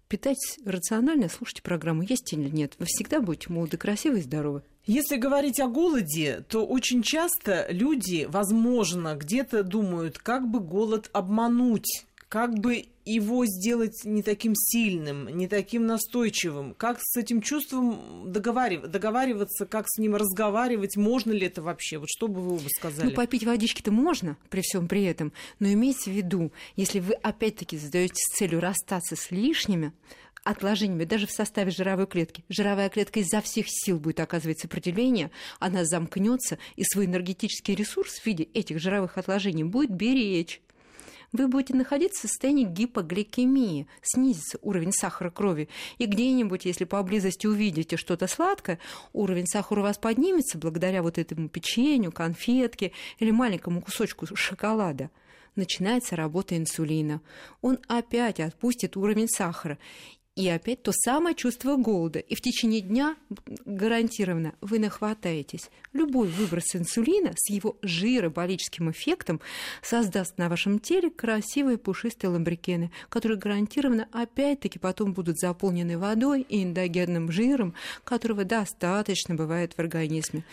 Питайтесь 0.07 0.57
рационально, 0.65 1.27
слушайте 1.27 1.61
программу 1.61 2.01
«Есть 2.01 2.31
или 2.31 2.49
нет». 2.49 2.75
Вы 2.79 2.85
всегда 2.85 3.19
будете 3.19 3.51
молоды, 3.51 3.75
красивы 3.75 4.19
и 4.19 4.21
здоровы. 4.21 4.61
Если 4.85 5.17
говорить 5.17 5.59
о 5.59 5.67
голоде, 5.67 6.45
то 6.47 6.65
очень 6.65 7.01
часто 7.01 7.67
люди, 7.69 8.25
возможно, 8.29 9.15
где-то 9.15 9.63
думают, 9.63 10.17
как 10.17 10.47
бы 10.47 10.61
голод 10.61 11.09
обмануть 11.11 12.05
как 12.29 12.59
бы 12.59 12.85
его 13.13 13.45
сделать 13.45 14.01
не 14.03 14.21
таким 14.21 14.53
сильным, 14.55 15.29
не 15.29 15.47
таким 15.47 15.85
настойчивым? 15.85 16.73
Как 16.73 16.99
с 17.01 17.17
этим 17.17 17.41
чувством 17.41 18.31
договариваться, 18.31 18.91
договариваться 18.91 19.65
как 19.65 19.85
с 19.87 19.97
ним 19.97 20.15
разговаривать? 20.15 20.97
Можно 20.97 21.31
ли 21.31 21.47
это 21.47 21.61
вообще? 21.61 21.97
Вот 21.97 22.09
что 22.09 22.27
бы 22.27 22.41
вы 22.41 22.55
оба 22.55 22.67
сказали? 22.69 23.09
Ну, 23.09 23.15
попить 23.15 23.43
водички-то 23.43 23.91
можно 23.91 24.37
при 24.49 24.61
всем 24.61 24.87
при 24.87 25.03
этом, 25.03 25.31
но 25.59 25.71
имейте 25.71 26.11
в 26.11 26.13
виду, 26.13 26.51
если 26.75 26.99
вы 26.99 27.13
опять-таки 27.13 27.77
задаете 27.77 28.15
с 28.17 28.37
целью 28.37 28.59
расстаться 28.59 29.15
с 29.15 29.31
лишними, 29.31 29.93
отложениями, 30.43 31.03
даже 31.03 31.27
в 31.27 31.31
составе 31.31 31.71
жировой 31.71 32.07
клетки. 32.07 32.43
Жировая 32.49 32.89
клетка 32.89 33.19
изо 33.19 33.41
всех 33.41 33.65
сил 33.67 33.99
будет 33.99 34.19
оказывать 34.19 34.59
сопротивление, 34.59 35.31
она 35.59 35.83
замкнется, 35.83 36.57
и 36.75 36.83
свой 36.83 37.05
энергетический 37.05 37.75
ресурс 37.75 38.19
в 38.19 38.25
виде 38.25 38.43
этих 38.53 38.79
жировых 38.79 39.17
отложений 39.17 39.65
будет 39.65 39.91
беречь 39.91 40.61
вы 41.31 41.47
будете 41.47 41.75
находиться 41.75 42.27
в 42.27 42.31
состоянии 42.31 42.63
гипогликемии, 42.63 43.87
снизится 44.01 44.57
уровень 44.61 44.91
сахара 44.91 45.29
крови. 45.29 45.69
И 45.97 46.05
где-нибудь, 46.05 46.65
если 46.65 46.85
поблизости 46.85 47.47
увидите 47.47 47.97
что-то 47.97 48.27
сладкое, 48.27 48.79
уровень 49.13 49.47
сахара 49.47 49.79
у 49.79 49.83
вас 49.83 49.97
поднимется 49.97 50.57
благодаря 50.57 51.01
вот 51.01 51.17
этому 51.17 51.49
печенью, 51.49 52.11
конфетке 52.11 52.91
или 53.19 53.31
маленькому 53.31 53.81
кусочку 53.81 54.25
шоколада 54.35 55.09
начинается 55.57 56.15
работа 56.15 56.55
инсулина. 56.55 57.19
Он 57.61 57.79
опять 57.87 58.39
отпустит 58.39 58.95
уровень 58.95 59.27
сахара. 59.27 59.77
И 60.37 60.47
опять 60.49 60.83
то 60.83 60.91
самое 60.93 61.35
чувство 61.35 61.77
голода. 61.77 62.19
И 62.19 62.35
в 62.35 62.41
течение 62.41 62.81
дня 62.81 63.15
гарантированно 63.65 64.53
вы 64.61 64.77
нахватаетесь. 64.77 65.71
Любой 65.93 66.27
выброс 66.27 66.75
инсулина 66.75 67.31
с 67.35 67.49
его 67.49 67.75
жироболическим 67.81 68.91
эффектом 68.91 69.41
создаст 69.81 70.37
на 70.37 70.47
вашем 70.47 70.77
теле 70.77 71.09
красивые 71.09 71.79
пушистые 71.79 72.29
ламбрикены, 72.29 72.91
которые 73.09 73.39
гарантированно 73.39 74.07
опять-таки 74.11 74.77
потом 74.77 75.13
будут 75.13 75.39
заполнены 75.39 75.97
водой 75.97 76.45
и 76.47 76.61
эндогенным 76.63 77.31
жиром, 77.31 77.73
которого 78.03 78.43
достаточно 78.43 79.33
бывает 79.33 79.73
в 79.73 79.79
организме. 79.79 80.43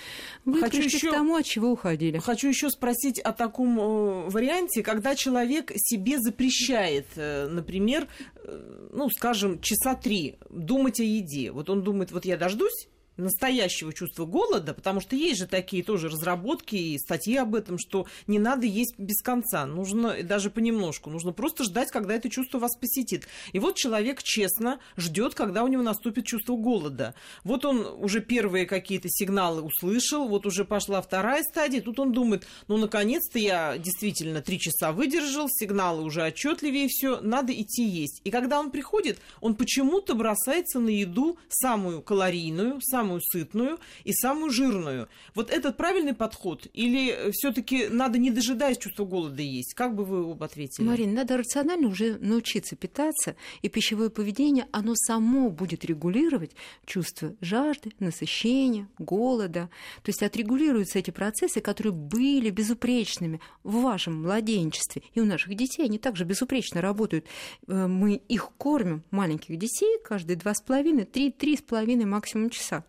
Вы 0.47 0.61
хочу 0.61 0.79
пришли 0.79 0.97
еще... 0.97 1.11
к 1.11 1.13
тому, 1.13 1.37
от 1.37 1.45
чего 1.45 1.71
уходили. 1.71 2.17
Хочу 2.21 2.49
еще 2.49 2.71
спросить 2.71 3.21
о 3.21 3.35
таком 3.35 3.79
э, 3.79 4.31
варианте, 4.31 4.83
когда 4.83 5.15
человек 5.15 5.73
себе 5.77 6.19
запрещает, 6.19 7.07
э, 7.17 7.49
например, 7.49 8.09
э, 8.37 8.89
ну, 8.95 9.11
скажем, 9.11 9.61
часа 9.75 9.95
три 9.95 10.37
думать 10.51 11.01
о 11.01 11.05
еде. 11.05 11.51
Вот 11.51 11.71
он 11.71 11.83
думает, 11.83 12.13
вот 12.13 12.25
я 12.25 12.37
дождусь, 12.37 12.89
настоящего 13.17 13.93
чувства 13.93 14.25
голода, 14.25 14.75
потому 14.75 15.01
что 15.01 15.17
есть 15.17 15.41
же 15.41 15.47
такие 15.47 15.83
тоже 15.83 16.09
разработки 16.09 16.75
и 16.75 16.99
статьи 16.99 17.37
об 17.37 17.55
этом, 17.55 17.79
что 17.79 18.07
не 18.27 18.39
надо 18.39 18.67
есть 18.67 18.95
без 18.99 19.23
конца, 19.23 19.67
нужно 19.67 20.23
даже 20.23 20.51
понемножку, 20.51 21.11
нужно 21.11 21.33
просто 21.33 21.65
ждать, 21.65 21.91
когда 21.91 22.15
это 22.15 22.29
чувство 22.29 22.59
вас 22.59 22.77
посетит. 22.77 23.27
И 23.53 23.59
вот 23.59 23.77
человек 23.77 24.23
честно 24.23 24.81
ждет, 24.97 25.35
когда 25.35 25.65
у 25.65 25.69
него 25.69 25.83
наступит 25.83 26.27
чувство 26.27 26.57
голода. 26.57 27.15
Вот 27.45 27.65
он 27.65 27.87
уже 28.03 28.21
первые 28.21 28.67
какие-то 28.67 29.09
сигналы 29.09 29.63
услышал, 29.63 30.29
вот 30.29 30.47
уже 30.47 30.65
пошла 30.65 31.01
вторая 31.01 31.43
стадия, 31.43 31.81
тут 31.81 31.99
он 32.01 32.13
думает, 32.13 32.47
ну, 32.69 32.77
наконец-то 32.77 33.39
я 33.39 33.79
действительно 33.79 34.43
три 34.43 34.59
часа 34.59 34.93
выдержал, 34.93 35.49
сигналы 35.49 36.03
уже 36.03 36.23
отчетливее, 36.23 36.89
все, 36.89 37.21
надо 37.21 37.53
идти 37.53 37.85
есть. 37.85 38.21
И 38.25 38.31
когда 38.31 38.59
он 38.59 38.71
приходит, 38.71 39.19
он 39.41 39.55
почему-то 39.55 40.15
бросается 40.15 40.81
на 40.81 40.89
еду 40.89 41.39
самую 41.49 42.03
калорийную, 42.03 42.81
самую 42.81 43.04
самую 43.05 43.21
сытную 43.21 43.79
и 44.05 44.13
самую 44.13 44.51
жирную. 44.51 45.09
Вот 45.35 45.51
этот 45.51 45.77
правильный 45.77 46.15
подход? 46.15 46.67
Или 46.73 47.31
все-таки 47.33 47.89
надо, 47.89 48.19
не 48.19 48.31
дожидаясь 48.31 48.79
чувства 48.79 49.05
голода, 49.05 49.43
есть? 49.43 49.75
Как 49.75 49.95
бы 49.95 50.05
вы 50.05 50.25
оба 50.25 50.47
ответили? 50.47 50.87
Марина, 50.87 51.13
надо 51.13 51.37
рационально 51.37 51.89
уже 51.89 52.17
научиться 52.19 52.77
питаться, 52.77 53.37
и 53.63 53.69
пищевое 53.69 54.09
поведение, 54.09 54.67
оно 54.73 54.95
само 54.95 55.51
будет 55.51 55.85
регулировать 55.85 56.53
чувство 56.87 57.35
жажды, 57.41 57.91
насыщения, 57.99 58.89
голода. 58.99 59.69
То 60.03 60.11
есть 60.11 60.23
отрегулируются 60.23 60.99
эти 60.99 61.11
процессы, 61.11 61.61
которые 61.61 61.93
были 61.93 62.51
безупречными 62.51 63.41
в 63.63 63.83
вашем 63.83 64.23
младенчестве. 64.23 65.03
И 65.13 65.21
у 65.21 65.25
наших 65.25 65.55
детей 65.55 65.85
они 65.85 65.99
также 65.99 66.25
безупречно 66.25 66.81
работают. 66.81 67.27
Э, 67.67 67.87
мы 67.87 68.15
их 68.15 68.51
кормим, 68.57 69.03
маленьких 69.11 69.59
детей, 69.59 69.99
каждые 70.03 70.37
два 70.37 70.55
с 70.55 70.63
половиной, 70.63 71.05
три, 71.05 71.31
три 71.31 71.57
с 71.57 71.63
половиной 71.63 72.07
максимум 72.07 72.49
часа. 72.51 72.85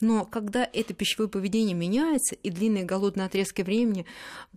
Но 0.00 0.24
когда 0.24 0.68
это 0.70 0.94
пищевое 0.94 1.28
поведение 1.28 1.74
меняется, 1.74 2.34
и 2.34 2.50
длинные 2.50 2.84
голодные 2.84 3.26
отрезки 3.26 3.62
времени 3.62 4.06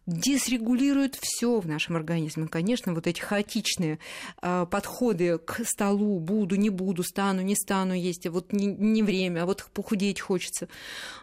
дисрегулируют 0.06 1.18
все 1.20 1.60
в 1.60 1.68
нашем 1.68 1.96
организме, 1.96 2.48
конечно, 2.48 2.94
вот 2.94 3.08
эти 3.08 3.22
хаотичные 3.22 4.00
э, 4.42 4.66
подходы 4.70 5.38
к 5.38 5.66
столу, 5.66 6.20
буду, 6.20 6.56
не 6.56 6.70
буду, 6.70 7.04
стану, 7.04 7.42
не 7.42 7.56
стану 7.56 7.94
есть, 7.94 8.26
а 8.26 8.32
вот 8.32 8.54
не, 8.54 8.68
не 8.68 9.04
время, 9.04 9.44
а 9.44 9.46
вот 9.46 9.66
похудеть 9.74 10.20
хочется, 10.20 10.68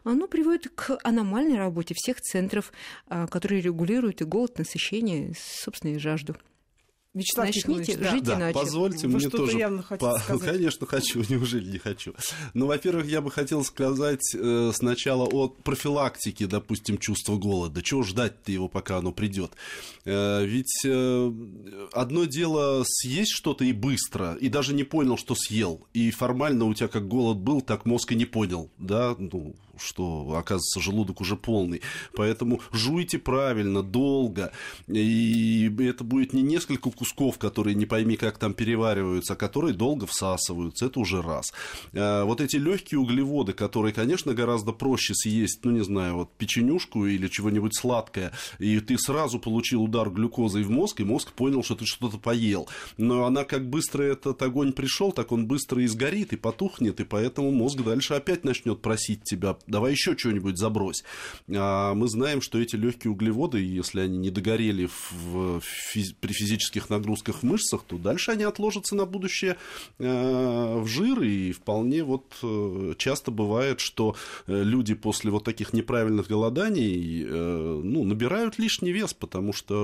оно 0.05 0.26
приводит 0.26 0.72
к 0.74 0.99
аномальной 1.03 1.59
работе 1.59 1.95
всех 1.97 2.20
центров, 2.20 2.72
э, 3.09 3.26
которые 3.28 3.61
регулируют 3.61 4.20
и 4.20 4.24
голод, 4.24 4.59
насыщение, 4.59 5.35
собственно, 5.37 5.93
и 5.93 5.99
жажду. 5.99 6.37
Вячеслав 7.15 7.47
Начните 7.47 7.99
да. 7.99 8.11
жить 8.11 8.25
да, 8.25 8.37
иначе. 8.37 8.59
Позвольте 8.59 9.07
Вы 9.07 9.19
мне 9.19 9.29
тоже... 9.29 9.59
явно 9.59 9.83
хотите 9.83 10.11
по... 10.29 10.39
Конечно, 10.39 10.87
хочу, 10.87 11.23
неужели 11.29 11.71
не 11.71 11.79
хочу. 11.79 12.15
Ну, 12.55 12.67
во-первых, 12.67 13.07
я 13.07 13.21
бы 13.21 13.31
хотел 13.31 13.65
сказать 13.65 14.35
э, 14.35 14.71
сначала 14.75 15.25
о 15.25 15.49
профилактике, 15.49 16.47
допустим, 16.47 16.97
чувства 16.97 17.37
голода. 17.37 17.83
Чего 17.83 18.03
ждать-то 18.03 18.51
его, 18.51 18.69
пока 18.69 18.97
оно 18.97 19.13
придет? 19.13 19.53
Э, 20.07 20.43
ведь 20.47 20.85
э, 20.87 21.33
одно 21.93 22.25
дело 22.25 22.83
съесть 22.87 23.33
что-то 23.33 23.65
и 23.65 23.73
быстро, 23.73 24.35
и 24.41 24.49
даже 24.49 24.73
не 24.73 24.85
понял, 24.85 25.19
что 25.19 25.35
съел. 25.35 25.87
И 25.93 26.11
формально 26.13 26.65
у 26.65 26.73
тебя 26.73 26.89
как 26.89 27.09
голод 27.09 27.37
был, 27.37 27.61
так 27.61 27.85
мозг 27.85 28.13
и 28.13 28.15
не 28.15 28.25
понял, 28.25 28.71
да, 28.79 29.15
ну, 29.19 29.55
что, 29.79 30.35
оказывается, 30.37 30.81
желудок 30.81 31.20
уже 31.20 31.37
полный. 31.37 31.83
Поэтому 32.14 32.61
жуйте 32.73 33.18
правильно, 33.18 33.83
долго, 33.83 34.53
и 34.87 35.70
это 35.81 36.05
будет 36.05 36.33
не 36.33 36.43
несколько 36.43 36.91
кусков, 36.91 37.39
которые 37.39 37.75
не 37.75 37.87
пойми, 37.87 38.16
как 38.16 38.39
там 38.39 38.55
перевариваются, 38.55 39.35
а 39.35 39.37
которые 39.37 39.75
долго 39.75 40.07
всасываются, 40.07 40.87
это 40.87 41.01
уже 41.01 41.23
раз. 41.23 41.53
А 41.95 42.25
вот 42.25 42.41
эти 42.41 42.57
легкие 42.57 43.01
углеводы, 43.01 43.53
которые, 43.53 43.93
конечно, 43.93 44.35
гораздо 44.35 44.73
проще 44.73 45.14
съесть, 45.14 45.61
ну, 45.64 45.70
не 45.70 45.85
знаю, 45.85 46.16
вот 46.16 46.33
печенюшку 46.37 47.07
или 47.07 47.29
чего-нибудь 47.29 47.77
сладкое, 47.77 48.33
и 48.59 48.81
ты 48.81 48.99
сразу 48.99 49.39
получил 49.39 49.83
удар 49.83 50.11
глюкозой 50.11 50.62
в 50.62 50.70
мозг, 50.70 51.01
и 51.01 51.05
мозг 51.05 51.33
понял, 51.33 51.62
что 51.62 51.75
ты 51.75 51.87
что-то 51.87 52.18
поел. 52.18 52.68
Но 52.97 53.25
она 53.25 53.45
как 53.45 53.68
быстро 53.68 54.03
этот 54.03 54.41
огонь 54.43 54.73
пришел, 54.73 55.12
так 55.12 55.33
он 55.33 55.47
быстро 55.47 55.83
и 55.83 55.87
сгорит, 55.87 56.33
и 56.33 56.37
потухнет, 56.37 57.01
и 57.01 57.05
поэтому 57.05 57.51
мозг 57.51 57.81
дальше 57.83 58.14
опять 58.14 58.45
начнет 58.45 58.81
просить 58.83 59.25
тебя 59.25 59.57
давай 59.67 59.93
еще 59.93 60.17
что-нибудь 60.17 60.59
забрось. 60.59 61.05
А 61.55 61.95
мы 61.95 62.09
знаем, 62.09 62.41
что 62.41 62.59
эти 62.59 62.77
легкие 62.77 63.13
углеводы, 63.13 63.61
если 63.61 64.01
они 64.01 64.19
не 64.19 64.31
догорели 64.31 64.89
в, 65.11 65.61
физ, 65.61 66.13
при 66.21 66.33
физических 66.33 66.91
нагрузках 66.91 67.37
в 67.37 67.43
мышцах, 67.43 67.85
то 67.87 67.99
дальше 67.99 68.33
они 68.33 68.45
отложатся 68.45 68.95
на 68.95 69.07
будущее 69.07 69.57
э, 69.99 70.79
в 70.79 70.87
жир, 70.87 71.23
и 71.23 71.53
вполне 71.53 72.05
вот 72.05 72.35
э, 72.43 72.95
часто 72.99 73.31
бывает, 73.31 73.81
что 73.81 74.17
э, 74.47 74.63
люди 74.63 74.95
после 74.95 75.31
вот 75.31 75.45
таких 75.45 75.73
неправильных 75.73 76.29
голоданий 76.29 77.25
э, 77.25 77.81
ну, 77.85 78.05
набирают 78.05 78.59
лишний 78.59 78.93
вес, 78.93 79.15
потому 79.15 79.53
что 79.53 79.75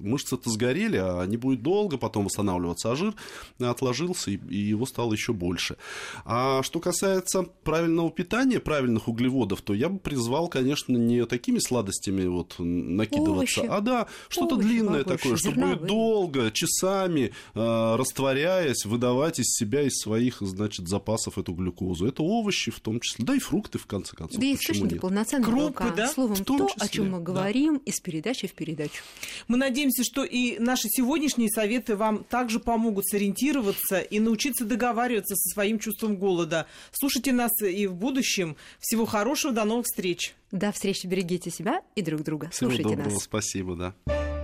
мышцы-то 0.00 0.50
сгорели, 0.50 0.96
а 0.96 1.20
они 1.20 1.36
будут 1.36 1.62
долго 1.62 1.98
потом 1.98 2.24
восстанавливаться, 2.24 2.92
а 2.92 2.96
жир 2.96 3.14
отложился, 3.58 4.30
и, 4.30 4.38
и 4.48 4.56
его 4.56 4.86
стало 4.86 5.12
еще 5.12 5.32
больше. 5.32 5.76
А 6.24 6.62
что 6.62 6.80
касается 6.80 7.42
правильного 7.64 8.10
питания, 8.10 8.60
правильных 8.60 9.08
углеводов, 9.08 9.27
углеводов, 9.28 9.62
то 9.62 9.74
я 9.74 9.88
бы 9.88 9.98
призвал, 9.98 10.48
конечно, 10.48 10.96
не 10.96 11.24
такими 11.26 11.58
сладостями 11.58 12.26
вот 12.26 12.56
накидываться, 12.58 13.60
овощи. 13.60 13.66
а 13.70 13.80
да, 13.80 14.06
что-то 14.28 14.54
овощи, 14.54 14.68
длинное 14.68 15.04
побольше, 15.04 15.22
такое, 15.22 15.36
что 15.36 15.50
будет 15.52 15.86
долго, 15.86 16.50
часами, 16.50 17.32
э, 17.54 17.96
растворяясь, 17.96 18.84
выдавать 18.84 19.38
из 19.38 19.46
себя, 19.54 19.82
из 19.82 19.98
своих, 20.00 20.38
значит, 20.40 20.88
запасов 20.88 21.38
эту 21.38 21.52
глюкозу. 21.52 22.06
Это 22.06 22.22
овощи 22.22 22.70
в 22.70 22.80
том 22.80 23.00
числе, 23.00 23.24
да 23.24 23.34
и 23.34 23.38
фрукты, 23.38 23.78
в 23.78 23.86
конце 23.86 24.16
концов. 24.16 24.40
Да 24.40 24.46
и 24.46 24.54
источники 24.54 24.98
полноценного 24.98 25.50
Крупы, 25.50 25.84
белка. 25.84 25.94
Да? 25.96 26.08
Словом, 26.08 26.36
то, 26.44 26.68
числе, 26.68 26.86
о 26.86 26.88
чем 26.88 27.10
мы 27.10 27.20
говорим 27.20 27.74
да. 27.74 27.82
из 27.84 28.00
передачи 28.00 28.46
в 28.46 28.52
передачу. 28.52 29.02
Мы 29.46 29.56
надеемся, 29.56 30.04
что 30.04 30.24
и 30.24 30.58
наши 30.58 30.88
сегодняшние 30.88 31.50
советы 31.50 31.96
вам 31.96 32.24
также 32.24 32.60
помогут 32.60 33.06
сориентироваться 33.06 33.98
и 33.98 34.20
научиться 34.20 34.64
договариваться 34.64 35.36
со 35.36 35.54
своим 35.54 35.78
чувством 35.78 36.16
голода. 36.16 36.66
Слушайте 36.92 37.32
нас 37.32 37.52
и 37.62 37.86
в 37.86 37.94
будущем. 37.94 38.56
Всего 38.80 39.04
хорошего 39.04 39.17
хорошего, 39.18 39.52
до 39.52 39.64
новых 39.64 39.86
встреч. 39.86 40.34
До 40.52 40.72
встречи, 40.72 41.06
берегите 41.06 41.50
себя 41.50 41.82
и 41.94 42.02
друг 42.02 42.22
друга. 42.22 42.48
Всего 42.50 42.70
Слушайте 42.70 42.90
доброго, 42.96 43.14
нас. 43.14 43.24
спасибо, 43.24 43.76
да. 43.76 44.38